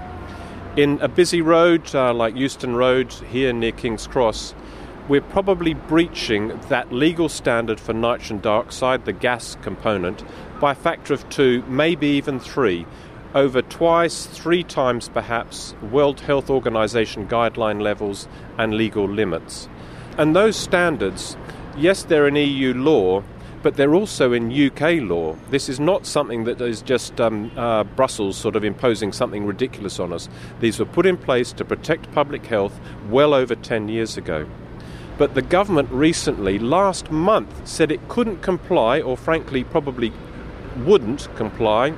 In 0.75 0.99
a 0.99 1.07
busy 1.07 1.41
road 1.41 1.95
uh, 1.95 2.13
like 2.13 2.35
Euston 2.35 2.75
Road 2.75 3.13
here 3.13 3.53
near 3.53 3.71
King's 3.71 4.05
Cross, 4.05 4.53
we're 5.07 5.21
probably 5.21 5.73
breaching 5.73 6.59
that 6.67 6.91
legal 6.91 7.29
standard 7.29 7.79
for 7.79 7.93
nitrogen 7.93 8.39
dioxide, 8.39 9.05
the 9.05 9.13
gas 9.13 9.55
component, 9.61 10.23
by 10.59 10.73
a 10.73 10.75
factor 10.75 11.13
of 11.13 11.27
two, 11.29 11.63
maybe 11.67 12.07
even 12.07 12.39
three, 12.39 12.85
over 13.33 13.61
twice, 13.61 14.25
three 14.25 14.63
times 14.63 15.09
perhaps, 15.09 15.75
World 15.91 16.19
Health 16.19 16.49
Organization 16.49 17.27
guideline 17.27 17.81
levels 17.81 18.27
and 18.57 18.73
legal 18.73 19.07
limits. 19.07 19.69
And 20.17 20.35
those 20.35 20.57
standards, 20.57 21.37
yes, 21.77 22.03
they're 22.03 22.27
in 22.27 22.35
EU 22.35 22.73
law, 22.73 23.23
but 23.63 23.75
they're 23.75 23.95
also 23.95 24.33
in 24.33 24.51
UK 24.51 25.01
law. 25.01 25.35
This 25.51 25.69
is 25.69 25.79
not 25.79 26.05
something 26.05 26.43
that 26.45 26.59
is 26.61 26.81
just 26.81 27.19
um, 27.21 27.51
uh, 27.57 27.83
Brussels 27.83 28.37
sort 28.37 28.55
of 28.55 28.63
imposing 28.63 29.11
something 29.11 29.45
ridiculous 29.45 29.99
on 29.99 30.11
us. 30.11 30.27
These 30.59 30.79
were 30.79 30.85
put 30.85 31.05
in 31.05 31.17
place 31.17 31.53
to 31.53 31.65
protect 31.65 32.11
public 32.11 32.45
health 32.45 32.79
well 33.09 33.33
over 33.33 33.55
10 33.55 33.89
years 33.89 34.17
ago. 34.17 34.47
But 35.17 35.33
the 35.33 35.41
government 35.41 35.89
recently, 35.91 36.59
last 36.59 37.11
month, 37.11 37.67
said 37.67 37.91
it 37.91 38.07
couldn't 38.07 38.41
comply, 38.41 39.01
or 39.01 39.17
frankly, 39.17 39.63
probably 39.63 40.13
wouldn't 40.77 41.27
comply 41.35 41.93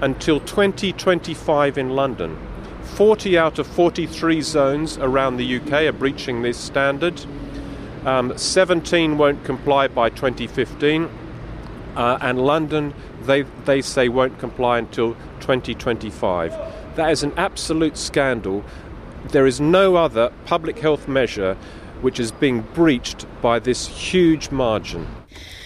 until 0.00 0.40
2025 0.40 1.76
in 1.76 1.90
London. 1.90 2.38
40 2.82 3.36
out 3.36 3.58
of 3.58 3.66
43 3.66 4.40
zones 4.40 4.98
around 4.98 5.36
the 5.36 5.56
UK 5.56 5.72
are 5.72 5.92
breaching 5.92 6.42
this 6.42 6.56
standard. 6.56 7.24
Um, 8.06 8.36
17 8.36 9.18
won't 9.18 9.44
comply 9.44 9.88
by 9.88 10.10
2015, 10.10 11.08
uh, 11.96 12.18
and 12.20 12.44
London, 12.44 12.94
they, 13.22 13.42
they 13.64 13.82
say, 13.82 14.08
won't 14.08 14.38
comply 14.38 14.78
until 14.78 15.14
2025. 15.40 16.96
That 16.96 17.10
is 17.10 17.22
an 17.22 17.32
absolute 17.36 17.96
scandal. 17.96 18.64
There 19.28 19.46
is 19.46 19.60
no 19.60 19.96
other 19.96 20.32
public 20.44 20.78
health 20.78 21.08
measure 21.08 21.56
which 22.04 22.20
is 22.20 22.30
being 22.30 22.60
breached 22.74 23.24
by 23.40 23.58
this 23.58 23.88
huge 23.88 24.50
margin. 24.50 25.06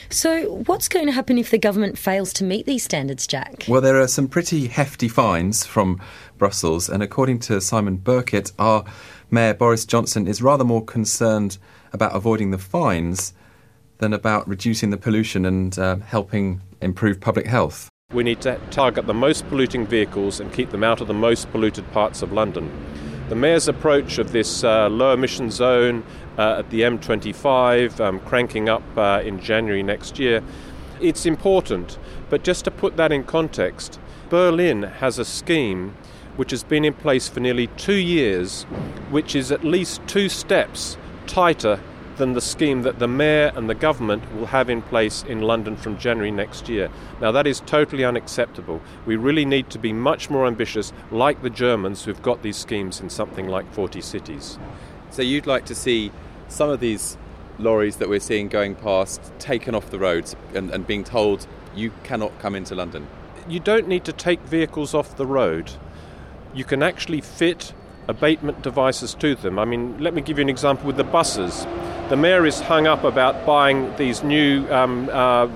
So, 0.08 0.62
what's 0.66 0.88
going 0.88 1.06
to 1.06 1.12
happen 1.12 1.36
if 1.36 1.50
the 1.50 1.58
government 1.58 1.98
fails 1.98 2.32
to 2.34 2.44
meet 2.44 2.64
these 2.64 2.84
standards, 2.84 3.26
Jack? 3.26 3.64
Well, 3.68 3.80
there 3.80 4.00
are 4.00 4.06
some 4.06 4.28
pretty 4.28 4.68
hefty 4.68 5.08
fines 5.08 5.66
from 5.66 6.00
Brussels, 6.38 6.88
and 6.88 7.02
according 7.02 7.40
to 7.40 7.60
Simon 7.60 7.96
Birkett, 7.96 8.52
our 8.58 8.84
Mayor 9.32 9.52
Boris 9.52 9.84
Johnson 9.84 10.28
is 10.28 10.40
rather 10.40 10.64
more 10.64 10.82
concerned 10.82 11.58
about 11.92 12.14
avoiding 12.14 12.52
the 12.52 12.58
fines 12.58 13.34
than 13.98 14.12
about 14.12 14.48
reducing 14.48 14.90
the 14.90 14.96
pollution 14.96 15.44
and 15.44 15.76
uh, 15.76 15.96
helping 15.96 16.62
improve 16.80 17.20
public 17.20 17.46
health. 17.46 17.90
We 18.12 18.22
need 18.22 18.40
to 18.42 18.58
target 18.70 19.06
the 19.06 19.12
most 19.12 19.46
polluting 19.48 19.86
vehicles 19.86 20.38
and 20.40 20.52
keep 20.52 20.70
them 20.70 20.84
out 20.84 21.00
of 21.00 21.08
the 21.08 21.14
most 21.14 21.50
polluted 21.50 21.90
parts 21.90 22.22
of 22.22 22.32
London. 22.32 22.70
The 23.28 23.34
Mayor's 23.34 23.68
approach 23.68 24.16
of 24.16 24.32
this 24.32 24.64
uh, 24.64 24.88
low 24.88 25.12
emission 25.12 25.50
zone 25.50 26.02
uh, 26.38 26.60
at 26.60 26.70
the 26.70 26.82
M25, 26.82 28.00
um, 28.00 28.20
cranking 28.20 28.68
up 28.68 28.82
uh, 28.96 29.20
in 29.24 29.40
January 29.40 29.82
next 29.82 30.18
year. 30.18 30.42
It's 31.00 31.26
important, 31.26 31.98
but 32.30 32.44
just 32.44 32.64
to 32.64 32.70
put 32.70 32.96
that 32.96 33.12
in 33.12 33.24
context, 33.24 33.98
Berlin 34.30 34.84
has 34.84 35.18
a 35.18 35.24
scheme 35.24 35.96
which 36.36 36.52
has 36.52 36.62
been 36.62 36.84
in 36.84 36.94
place 36.94 37.28
for 37.28 37.40
nearly 37.40 37.66
two 37.76 37.96
years, 37.96 38.62
which 39.10 39.34
is 39.34 39.50
at 39.50 39.64
least 39.64 40.00
two 40.06 40.28
steps 40.28 40.96
tighter 41.26 41.80
than 42.18 42.32
the 42.32 42.40
scheme 42.40 42.82
that 42.82 42.98
the 42.98 43.08
mayor 43.08 43.52
and 43.54 43.70
the 43.70 43.74
government 43.74 44.22
will 44.34 44.46
have 44.46 44.68
in 44.68 44.82
place 44.82 45.24
in 45.28 45.40
London 45.40 45.76
from 45.76 45.98
January 45.98 46.30
next 46.30 46.68
year. 46.68 46.90
Now, 47.20 47.32
that 47.32 47.46
is 47.46 47.60
totally 47.60 48.04
unacceptable. 48.04 48.80
We 49.06 49.16
really 49.16 49.44
need 49.44 49.70
to 49.70 49.78
be 49.78 49.92
much 49.92 50.28
more 50.28 50.46
ambitious, 50.46 50.92
like 51.10 51.42
the 51.42 51.50
Germans 51.50 52.04
who've 52.04 52.22
got 52.22 52.42
these 52.42 52.56
schemes 52.56 53.00
in 53.00 53.08
something 53.08 53.48
like 53.48 53.72
40 53.72 54.00
cities. 54.00 54.58
So, 55.10 55.22
you'd 55.22 55.46
like 55.46 55.64
to 55.66 55.74
see 55.74 56.12
some 56.48 56.70
of 56.70 56.80
these 56.80 57.16
lorries 57.58 57.96
that 57.96 58.08
we're 58.08 58.20
seeing 58.20 58.48
going 58.48 58.74
past 58.74 59.20
taken 59.38 59.74
off 59.74 59.90
the 59.90 59.98
roads 59.98 60.36
and, 60.54 60.70
and 60.70 60.86
being 60.86 61.04
told 61.04 61.46
you 61.74 61.92
cannot 62.04 62.36
come 62.38 62.54
into 62.54 62.74
London? 62.74 63.06
You 63.48 63.60
don't 63.60 63.88
need 63.88 64.04
to 64.04 64.12
take 64.12 64.40
vehicles 64.40 64.94
off 64.94 65.16
the 65.16 65.26
road. 65.26 65.72
You 66.54 66.64
can 66.64 66.82
actually 66.82 67.20
fit 67.20 67.72
abatement 68.08 68.62
devices 68.62 69.14
to 69.14 69.34
them. 69.34 69.58
I 69.58 69.64
mean, 69.64 69.98
let 70.02 70.14
me 70.14 70.22
give 70.22 70.38
you 70.38 70.42
an 70.42 70.48
example 70.48 70.86
with 70.86 70.96
the 70.96 71.04
buses. 71.04 71.66
The 72.08 72.16
mayor 72.16 72.46
is 72.46 72.60
hung 72.60 72.86
up 72.86 73.04
about 73.04 73.44
buying 73.44 73.94
these 73.96 74.22
new 74.22 74.66
um, 74.72 75.10
uh, 75.12 75.46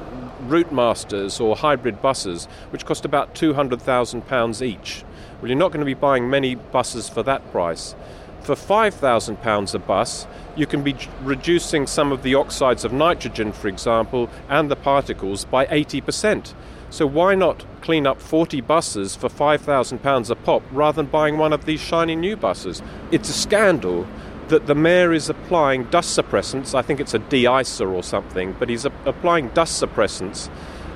route 0.43 0.73
masters 0.73 1.41
or 1.41 1.57
hybrid 1.57 2.03
buses, 2.03 2.47
which 2.71 2.85
cost 2.85 3.05
about 3.05 3.35
£200,000 3.35 4.63
each. 4.63 5.05
Well, 5.41 5.49
you're 5.49 5.59
not 5.59 5.73
going 5.73 5.81
to 5.81 5.87
be 5.87 5.95
buying 5.95 6.29
many 6.29 6.55
buses 6.55 7.09
for 7.09 7.23
that 7.23 7.51
price. 7.51 7.95
For 8.43 8.57
£5,000 8.57 9.75
a 9.75 9.79
bus, 9.79 10.27
you 10.57 10.67
can 10.67 10.83
be 10.83 10.97
reducing 11.23 11.87
some 11.87 12.11
of 12.11 12.25
the 12.25 12.35
oxides 12.35 12.85
of 12.85 12.93
nitrogen, 12.93 13.53
for 13.53 13.69
example, 13.69 14.29
and 14.49 14.69
the 14.69 14.75
particles 14.75 15.45
by 15.45 15.67
80%. 15.67 16.53
So 16.91 17.07
why 17.07 17.37
not 17.37 17.65
clean 17.83 18.05
up 18.05 18.21
40 18.21 18.61
buses 18.61 19.15
for 19.15 19.29
£5,000 19.29 20.31
a 20.31 20.35
pop 20.35 20.63
rather 20.73 20.97
than 20.97 21.11
buying 21.11 21.39
one 21.39 21.53
of 21.53 21.67
these 21.67 21.81
shiny 21.81 22.17
new 22.17 22.37
buses? 22.37 22.83
It's 23.13 23.29
a 23.29 23.33
scandal 23.33 24.09
that 24.49 24.67
the 24.67 24.75
mayor 24.75 25.13
is 25.13 25.31
applying 25.31 25.85
dust 25.85 26.19
suppressants, 26.19 26.75
I 26.75 26.83
think 26.83 26.99
it's 26.99 27.15
a 27.15 27.21
de-icer 27.21 27.91
or 27.91 28.03
something, 28.03 28.57
but 28.59 28.69
he's 28.69 28.85
a- 28.85 28.93
applying 29.07 29.49
dust 29.51 29.81
suppressants 29.81 30.51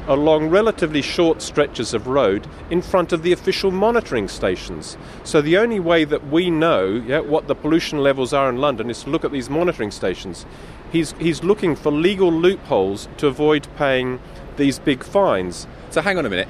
along 0.09 0.49
relatively 0.49 1.03
short 1.03 1.42
stretches 1.42 1.92
of 1.95 2.07
road 2.07 2.47
in 2.71 2.81
front 2.81 3.12
of 3.12 3.23
the 3.23 3.33
official 3.33 3.71
monitoring 3.71 4.29
stations. 4.29 4.97
So 5.25 5.40
the 5.40 5.59
only 5.59 5.81
way 5.81 6.05
that 6.05 6.29
we 6.29 6.51
know 6.51 7.03
yeah, 7.07 7.21
what 7.21 7.49
the 7.49 7.55
pollution 7.55 7.99
levels 7.99 8.33
are 8.33 8.49
in 8.49 8.59
London 8.59 8.90
is 8.90 9.03
to 9.03 9.11
look 9.11 9.25
at 9.25 9.33
these 9.33 9.51
monitoring 9.51 9.90
stations. 9.90 10.47
He's, 10.92 11.12
he's 11.12 11.42
looking 11.42 11.75
for 11.75 11.90
legal 11.90 12.33
loopholes 12.33 13.09
to 13.19 13.27
avoid 13.27 13.66
paying 13.77 14.21
these 14.57 14.79
big 14.79 15.03
fines. 15.03 15.66
So 15.90 16.01
hang 16.01 16.19
on 16.19 16.27
a 16.27 16.31
minute. 16.31 16.49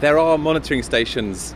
There 0.00 0.18
are 0.18 0.36
monitoring 0.36 0.82
stations 0.82 1.54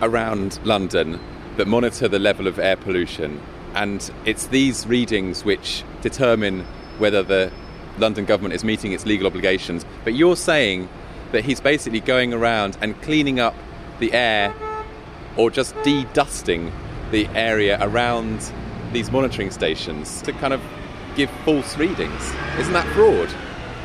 around 0.00 0.58
London 0.64 1.20
that 1.56 1.68
monitor 1.68 2.08
the 2.08 2.18
level 2.18 2.46
of 2.46 2.58
air 2.58 2.76
pollution, 2.76 3.40
and 3.74 4.10
it's 4.24 4.46
these 4.46 4.86
readings 4.86 5.44
which 5.44 5.84
determine 6.00 6.66
whether 6.98 7.22
the 7.22 7.52
London 7.98 8.24
government 8.24 8.54
is 8.54 8.64
meeting 8.64 8.92
its 8.92 9.06
legal 9.06 9.26
obligations. 9.26 9.84
But 10.04 10.14
you're 10.14 10.36
saying 10.36 10.88
that 11.32 11.44
he's 11.44 11.60
basically 11.60 12.00
going 12.00 12.32
around 12.32 12.76
and 12.80 13.00
cleaning 13.02 13.40
up 13.40 13.54
the 13.98 14.12
air 14.12 14.54
or 15.36 15.50
just 15.50 15.74
de-dusting 15.82 16.72
the 17.10 17.26
area 17.28 17.78
around 17.80 18.52
these 18.92 19.10
monitoring 19.10 19.50
stations 19.50 20.20
to 20.22 20.32
kind 20.32 20.52
of 20.52 20.60
give 21.16 21.30
false 21.44 21.76
readings. 21.76 22.34
Isn't 22.58 22.72
that 22.72 22.86
fraud? 22.94 23.30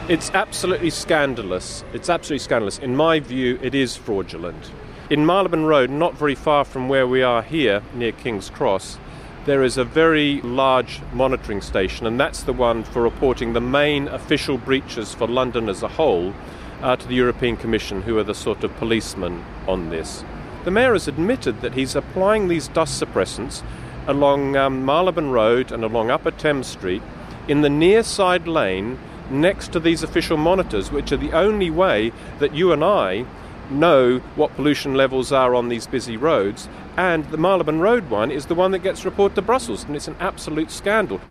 It's 0.09 0.31
absolutely 0.31 0.89
scandalous. 0.89 1.83
It's 1.93 2.09
absolutely 2.09 2.43
scandalous. 2.43 2.79
In 2.79 2.95
my 2.95 3.19
view, 3.19 3.59
it 3.61 3.75
is 3.75 3.95
fraudulent. 3.95 4.71
In 5.09 5.25
Marylebone 5.25 5.65
Road, 5.65 5.89
not 5.89 6.15
very 6.15 6.35
far 6.35 6.65
from 6.65 6.89
where 6.89 7.07
we 7.07 7.23
are 7.23 7.41
here, 7.41 7.81
near 7.93 8.11
King's 8.11 8.49
Cross, 8.49 8.99
there 9.47 9.63
is 9.63 9.77
a 9.77 9.85
very 9.85 10.41
large 10.41 10.99
monitoring 11.13 11.61
station, 11.61 12.05
and 12.05 12.19
that's 12.19 12.43
the 12.43 12.51
one 12.51 12.83
for 12.83 13.01
reporting 13.01 13.53
the 13.53 13.61
main 13.61 14.09
official 14.09 14.57
breaches 14.57 15.13
for 15.13 15.25
London 15.25 15.69
as 15.69 15.81
a 15.81 15.87
whole 15.87 16.33
uh, 16.81 16.97
to 16.97 17.07
the 17.07 17.15
European 17.15 17.55
Commission, 17.55 18.01
who 18.01 18.17
are 18.17 18.25
the 18.25 18.35
sort 18.35 18.65
of 18.65 18.75
policemen 18.75 19.45
on 19.65 19.89
this. 19.89 20.25
The 20.65 20.71
mayor 20.71 20.91
has 20.91 21.07
admitted 21.07 21.61
that 21.61 21.75
he's 21.75 21.95
applying 21.95 22.49
these 22.49 22.67
dust 22.67 23.01
suppressants 23.01 23.63
along 24.05 24.57
um, 24.57 24.83
Marylebone 24.83 25.29
Road 25.29 25.71
and 25.71 25.81
along 25.81 26.11
Upper 26.11 26.31
Thames 26.31 26.67
Street 26.67 27.01
in 27.47 27.61
the 27.61 27.69
near 27.69 28.03
side 28.03 28.49
lane 28.49 28.99
next 29.31 29.71
to 29.71 29.79
these 29.79 30.03
official 30.03 30.35
monitors, 30.35 30.91
which 30.91 31.13
are 31.13 31.17
the 31.17 31.31
only 31.31 31.69
way 31.69 32.11
that 32.39 32.53
you 32.53 32.73
and 32.73 32.83
I 32.83 33.25
know 33.71 34.19
what 34.35 34.53
pollution 34.55 34.95
levels 34.95 35.31
are 35.31 35.55
on 35.55 35.69
these 35.69 35.87
busy 35.87 36.17
roads. 36.17 36.69
And 36.97 37.25
the 37.25 37.37
Marylebone 37.37 37.79
Road 37.79 38.09
one 38.09 38.31
is 38.31 38.47
the 38.47 38.55
one 38.55 38.71
that 38.71 38.79
gets 38.79 39.05
reported 39.05 39.35
to 39.35 39.41
Brussels, 39.41 39.83
and 39.83 39.95
it's 39.95 40.07
an 40.07 40.15
absolute 40.19 40.71
scandal. 40.71 41.21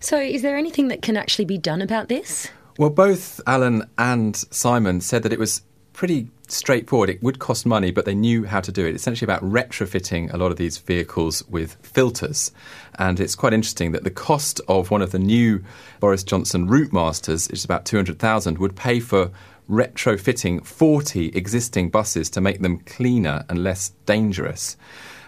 So, 0.00 0.18
is 0.18 0.42
there 0.42 0.56
anything 0.56 0.88
that 0.88 1.02
can 1.02 1.16
actually 1.16 1.46
be 1.46 1.58
done 1.58 1.82
about 1.82 2.08
this? 2.08 2.48
Well, 2.78 2.90
both 2.90 3.40
Alan 3.46 3.88
and 3.96 4.36
Simon 4.36 5.00
said 5.00 5.22
that 5.22 5.32
it 5.32 5.38
was 5.38 5.62
pretty 5.96 6.28
straightforward. 6.46 7.08
It 7.08 7.22
would 7.22 7.38
cost 7.38 7.64
money, 7.64 7.90
but 7.90 8.04
they 8.04 8.14
knew 8.14 8.44
how 8.44 8.60
to 8.60 8.70
do 8.70 8.84
it. 8.84 8.90
It's 8.94 9.02
essentially 9.02 9.24
about 9.24 9.42
retrofitting 9.42 10.32
a 10.32 10.36
lot 10.36 10.50
of 10.50 10.58
these 10.58 10.76
vehicles 10.76 11.42
with 11.48 11.74
filters. 11.82 12.52
And 12.98 13.18
it's 13.18 13.34
quite 13.34 13.54
interesting 13.54 13.92
that 13.92 14.04
the 14.04 14.10
cost 14.10 14.60
of 14.68 14.90
one 14.90 15.00
of 15.00 15.12
the 15.12 15.18
new 15.18 15.64
Boris 15.98 16.22
Johnson 16.22 16.66
Route 16.66 16.92
Masters, 16.92 17.48
which 17.48 17.60
is 17.60 17.64
about 17.64 17.86
200,000, 17.86 18.58
would 18.58 18.76
pay 18.76 19.00
for 19.00 19.30
retrofitting 19.68 20.64
40 20.64 21.28
existing 21.28 21.90
buses 21.90 22.30
to 22.30 22.40
make 22.40 22.60
them 22.60 22.78
cleaner 22.80 23.44
and 23.48 23.62
less 23.62 23.90
dangerous. 24.06 24.76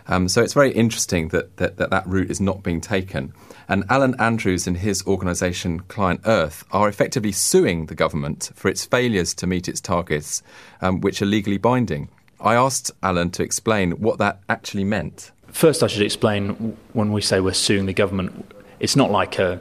Um, 0.09 0.27
so 0.29 0.42
it's 0.42 0.55
very 0.55 0.72
interesting 0.72 1.29
that, 1.29 1.59
that, 1.59 1.77
that 1.77 1.90
that 1.90 2.07
route 2.07 2.31
is 2.31 2.40
not 2.40 2.62
being 2.62 2.81
taken. 2.81 3.35
And 3.68 3.85
Alan 3.90 4.18
Andrews 4.18 4.66
and 4.66 4.79
his 4.79 5.07
organisation 5.07 5.81
Client 5.81 6.22
Earth 6.24 6.64
are 6.70 6.88
effectively 6.88 7.33
suing 7.33 7.87
the 7.87 7.94
government 7.94 8.51
for 8.55 8.68
its 8.68 8.87
failures 8.87 9.35
to 9.35 9.46
meet 9.46 9.68
its 9.68 9.81
targets, 9.81 10.42
um, 10.81 11.03
which 11.03 11.20
are 11.20 11.27
legally 11.27 11.59
binding. 11.59 12.09
I 12.40 12.55
asked 12.55 12.90
Alan 13.03 13.31
to 13.33 13.42
explain 13.42 13.92
what 13.92 14.18
that 14.18 14.40
actually 14.48 14.85
meant. 14.85 15.33
First, 15.48 15.83
I 15.83 15.88
should 15.88 16.03
explain 16.03 16.77
when 16.92 17.12
we 17.12 17.20
say 17.20 17.40
we're 17.40 17.53
suing 17.53 17.87
the 17.87 17.92
government, 17.92 18.51
it's 18.81 18.96
not 18.96 19.11
like 19.11 19.38
a 19.38 19.61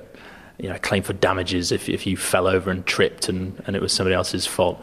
you 0.59 0.69
know, 0.69 0.77
claim 0.79 1.03
for 1.03 1.13
damages 1.13 1.71
if, 1.71 1.87
if 1.89 2.07
you 2.07 2.17
fell 2.17 2.47
over 2.47 2.71
and 2.71 2.85
tripped 2.85 3.29
and, 3.29 3.61
and 3.67 3.75
it 3.75 3.81
was 3.81 3.93
somebody 3.93 4.15
else's 4.15 4.45
fault. 4.45 4.81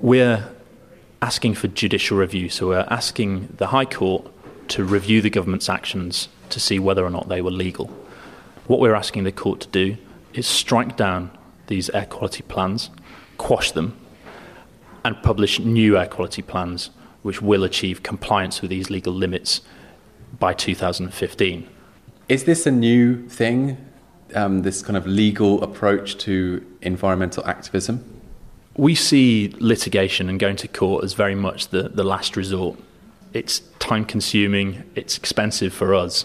We're 0.00 0.48
asking 1.20 1.54
for 1.54 1.68
judicial 1.68 2.16
review, 2.16 2.48
so 2.48 2.68
we're 2.68 2.86
asking 2.88 3.54
the 3.56 3.68
High 3.68 3.84
Court 3.84 4.30
to 4.68 4.84
review 4.84 5.20
the 5.20 5.30
government's 5.30 5.68
actions 5.68 6.28
to 6.50 6.60
see 6.60 6.78
whether 6.78 7.04
or 7.04 7.10
not 7.10 7.28
they 7.28 7.42
were 7.42 7.50
legal. 7.50 7.86
What 8.66 8.80
we're 8.80 8.94
asking 8.94 9.24
the 9.24 9.32
court 9.32 9.60
to 9.60 9.68
do 9.68 9.96
is 10.34 10.46
strike 10.46 10.96
down 10.96 11.30
these 11.66 11.90
air 11.90 12.06
quality 12.06 12.42
plans, 12.42 12.90
quash 13.36 13.72
them, 13.72 13.96
and 15.04 15.20
publish 15.22 15.58
new 15.58 15.98
air 15.98 16.06
quality 16.06 16.42
plans 16.42 16.90
which 17.22 17.42
will 17.42 17.64
achieve 17.64 18.02
compliance 18.02 18.62
with 18.62 18.70
these 18.70 18.90
legal 18.90 19.12
limits 19.12 19.60
by 20.38 20.54
2015. 20.54 21.68
Is 22.28 22.44
this 22.44 22.66
a 22.66 22.70
new 22.70 23.26
thing, 23.28 23.76
um, 24.34 24.62
this 24.62 24.82
kind 24.82 24.96
of 24.96 25.06
legal 25.06 25.62
approach 25.62 26.16
to 26.18 26.64
environmental 26.82 27.46
activism? 27.46 28.04
We 28.76 28.94
see 28.94 29.54
litigation 29.58 30.28
and 30.28 30.38
going 30.38 30.56
to 30.56 30.68
court 30.68 31.04
as 31.04 31.14
very 31.14 31.34
much 31.34 31.68
the, 31.68 31.88
the 31.88 32.04
last 32.04 32.36
resort 32.36 32.78
it's 33.32 33.60
time 33.78 34.04
consuming, 34.04 34.82
it's 34.94 35.16
expensive 35.16 35.72
for 35.72 35.94
us. 35.94 36.24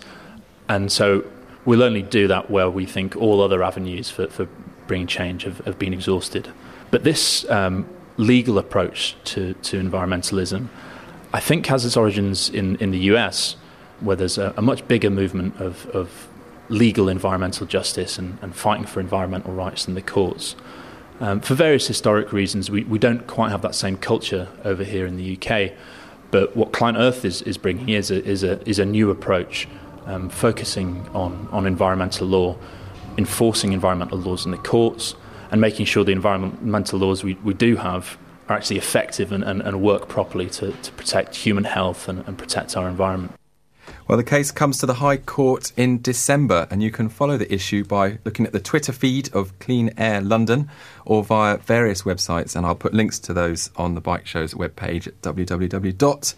And 0.70 0.92
so 0.92 1.26
we'll 1.66 1.84
only 1.84 2.02
do 2.02 2.28
that 2.28 2.50
where 2.50 2.70
we 2.70 2.86
think 2.86 3.16
all 3.16 3.42
other 3.42 3.64
avenues 3.64 4.10
for, 4.10 4.28
for 4.28 4.48
bringing 4.88 5.08
change 5.08 5.44
have, 5.44 5.60
have 5.60 5.78
been 5.78 5.94
exhausted. 5.94 6.50
But 6.92 7.04
this 7.04 7.50
um, 7.50 7.88
legal 8.18 8.58
approach 8.58 9.16
to, 9.26 9.54
to 9.54 9.82
environmentalism, 9.82 10.68
I 11.34 11.40
think, 11.40 11.66
has 11.68 11.86
its 11.86 11.98
origins 11.98 12.50
in, 12.50 12.78
in 12.78 12.92
the 12.92 13.00
US, 13.00 13.56
where 14.00 14.16
there's 14.16 14.38
a, 14.38 14.54
a 14.58 14.62
much 14.62 14.88
bigger 14.88 15.10
movement 15.10 15.60
of, 15.60 15.86
of 15.88 16.28
legal 16.74 17.08
environmental 17.08 17.66
justice 17.68 18.18
and, 18.18 18.38
and, 18.42 18.56
fighting 18.56 18.86
for 18.86 19.00
environmental 19.00 19.54
rights 19.54 19.88
in 19.88 19.94
the 19.94 20.02
courts. 20.02 20.56
Um, 21.20 21.40
for 21.40 21.54
various 21.54 21.88
historic 21.88 22.34
reasons, 22.34 22.72
we, 22.72 22.84
we 22.84 22.98
don't 22.98 23.28
quite 23.28 23.52
have 23.52 23.62
that 23.62 23.76
same 23.76 23.96
culture 23.96 24.48
over 24.66 24.84
here 24.84 25.06
in 25.06 25.16
the 25.16 25.38
UK. 25.38 25.72
But 26.32 26.58
what 26.58 26.74
Client 26.74 26.98
Earth 26.98 27.24
is, 27.26 27.44
is 27.44 27.58
bringing 27.58 27.90
is 27.90 28.10
a, 28.10 28.24
is, 28.26 28.44
a, 28.44 28.68
is 28.68 28.80
a 28.80 28.86
new 28.86 29.12
approach, 29.12 29.68
um, 30.06 30.30
focusing 30.30 31.08
on, 31.14 31.48
on 31.52 31.68
environmental 31.68 32.28
law, 32.28 32.58
enforcing 33.18 33.72
environmental 33.72 34.18
laws 34.18 34.44
in 34.44 34.52
the 34.52 34.58
courts, 34.58 35.14
and 35.52 35.62
making 35.62 35.86
sure 35.86 36.04
the 36.04 36.12
environmental 36.12 36.98
laws 36.98 37.24
we, 37.24 37.36
we 37.36 37.54
do 37.54 37.76
have 37.76 38.18
are 38.50 38.58
actually 38.58 38.78
effective 38.78 39.32
and, 39.32 39.44
and, 39.44 39.62
and 39.62 39.82
work 39.82 40.08
properly 40.10 40.50
to, 40.50 40.72
to 40.72 40.92
protect 40.94 41.36
human 41.36 41.64
health 41.66 42.10
and, 42.10 42.28
and 42.28 42.38
protect 42.38 42.76
our 42.76 42.90
environment. 42.90 43.32
Well, 44.06 44.18
the 44.18 44.24
case 44.26 44.52
comes 44.52 44.80
to 44.80 44.86
the 44.86 44.96
High 44.96 45.16
Court 45.16 45.72
in 45.78 46.02
December, 46.02 46.68
and 46.70 46.84
you 46.84 46.92
can 46.92 47.08
follow 47.08 47.38
the 47.38 47.52
issue 47.54 47.86
by 47.86 48.20
looking 48.26 48.46
at 48.46 48.52
the 48.52 48.60
Twitter 48.60 48.92
feed 48.92 49.34
of 49.34 49.58
Clean 49.60 49.94
Air 49.98 50.20
London 50.20 50.70
or 51.06 51.24
via 51.24 51.58
various 51.58 52.02
websites, 52.02 52.54
and 52.54 52.66
I'll 52.66 52.76
put 52.76 52.94
links 52.94 53.18
to 53.20 53.34
those 53.34 53.70
on 53.78 53.96
the 53.96 54.02
Bike 54.02 54.28
Show's 54.28 54.54
webpage 54.56 55.08
at 55.08 55.22
www 55.22 56.36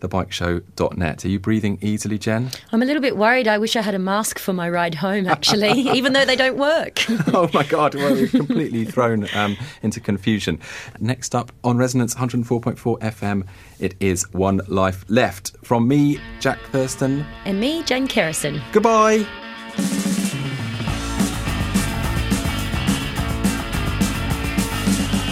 thebikeshow.net. 0.00 1.24
Are 1.24 1.28
you 1.28 1.38
breathing 1.38 1.78
easily, 1.80 2.18
Jen? 2.18 2.50
I'm 2.72 2.82
a 2.82 2.84
little 2.84 3.02
bit 3.02 3.16
worried. 3.16 3.48
I 3.48 3.58
wish 3.58 3.76
I 3.76 3.82
had 3.82 3.94
a 3.94 3.98
mask 3.98 4.38
for 4.38 4.52
my 4.52 4.68
ride 4.68 4.96
home, 4.96 5.26
actually, 5.26 5.70
even 5.96 6.12
though 6.12 6.24
they 6.24 6.36
don't 6.36 6.56
work. 6.56 7.04
oh, 7.34 7.48
my 7.52 7.64
God. 7.64 7.94
Well, 7.94 8.12
we're 8.12 8.28
completely 8.28 8.84
thrown 8.84 9.26
um, 9.34 9.56
into 9.82 10.00
confusion. 10.00 10.60
Next 11.00 11.34
up 11.34 11.52
on 11.64 11.76
Resonance 11.76 12.14
104.4 12.14 12.98
FM, 13.00 13.46
it 13.78 13.94
is 14.00 14.30
One 14.32 14.60
Life 14.68 15.04
Left. 15.08 15.52
From 15.62 15.88
me, 15.88 16.20
Jack 16.40 16.58
Thurston. 16.70 17.24
And 17.44 17.60
me, 17.60 17.82
Jen 17.82 18.08
Kerrison. 18.08 18.62
Goodbye. 18.72 19.26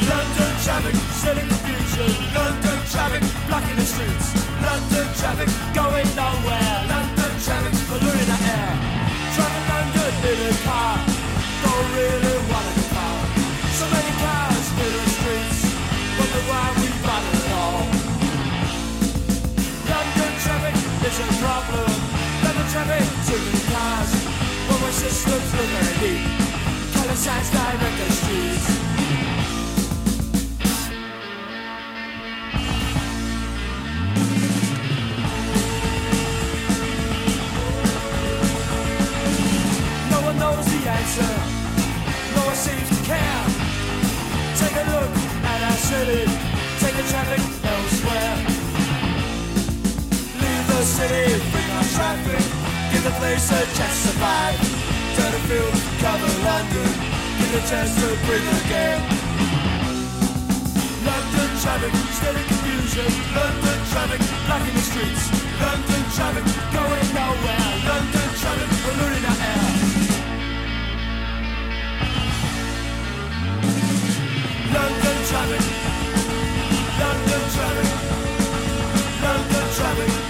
London 0.09 0.55
traffic, 0.62 0.94
still 1.12 1.38
in 1.38 1.48
confusion. 1.48 2.35
London 2.35 2.79
traffic, 2.90 3.48
blocking 3.48 3.77
the 3.77 3.83
streets. 3.83 4.34
London 4.94 5.14
traffic 5.18 5.50
going 5.74 6.07
nowhere. 6.14 6.76
London 6.87 7.33
traffic 7.42 7.74
polluting 7.90 8.30
the 8.30 8.38
air. 8.46 8.72
Travel 9.35 9.62
London 9.66 10.14
in 10.22 10.38
a 10.46 10.54
car. 10.62 10.94
Don't 11.66 11.88
really 11.98 12.38
want 12.46 12.78
a 12.78 12.85
car. 12.94 13.18
So 13.74 13.85
many 13.90 14.12
cars 14.22 14.66
in 14.70 14.90
the 14.94 15.04
streets. 15.18 15.61
Wonder 16.14 16.42
why 16.46 16.66
we 16.78 16.87
bother 17.02 17.35
at 17.42 17.50
all. 17.59 17.83
London 19.90 20.33
traffic 20.46 20.76
is 20.78 21.16
a 21.18 21.28
problem. 21.42 21.90
London 22.46 22.66
traffic, 22.70 23.02
too 23.26 23.40
many 23.42 23.62
cars. 23.74 24.11
But 24.68 24.78
my 24.78 24.90
systems 24.94 25.48
look 25.59 25.70
very 25.74 25.94
neat. 26.07 26.22
Color 26.94 27.18
signs 27.18 27.50
direct 27.50 27.98
the 27.98 28.12
streets. 28.14 28.84
Answer. 41.04 41.32
No 42.34 42.40
one 42.48 42.56
seems 42.56 42.88
to 42.88 42.98
care. 43.04 43.44
Take 44.56 44.76
a 44.82 44.84
look 44.88 45.12
at 45.52 45.60
our 45.68 45.78
city. 45.90 46.24
Take 46.80 46.96
the 46.96 47.06
traffic 47.12 47.42
elsewhere. 47.72 48.34
Leave 50.40 50.66
the 50.72 50.82
city, 50.96 51.26
bring 51.52 51.70
our 51.76 51.88
traffic. 51.96 52.44
Give 52.90 53.04
the 53.04 53.14
place 53.20 53.46
a 53.52 53.60
chance 53.76 53.96
to 54.00 54.08
survive. 54.08 54.56
Turn 55.16 55.30
the 55.36 55.42
field, 55.48 55.76
cover 56.00 56.32
London. 56.48 56.90
Give 57.38 57.52
a 57.52 57.62
chance 57.68 57.92
to 58.00 58.08
breathe 58.24 58.48
again. 58.64 59.00
London 61.04 61.50
traffic, 61.62 61.92
in 61.92 62.44
confusion. 62.48 63.10
London 63.36 63.78
traffic, 63.92 64.20
blocking 64.46 64.74
the 64.78 64.84
streets. 64.88 65.24
London 65.60 66.02
traffic, 66.16 66.46
going 66.72 67.08
nowhere. 67.12 67.68
London 67.92 68.28
traffic, 68.40 68.68
polluting 68.84 69.24
our 69.28 69.34
London 74.74 75.18
traffic. 75.28 75.64
London 76.98 77.42
traffic. 77.54 77.88
London 79.22 79.66
traffic. 79.76 80.23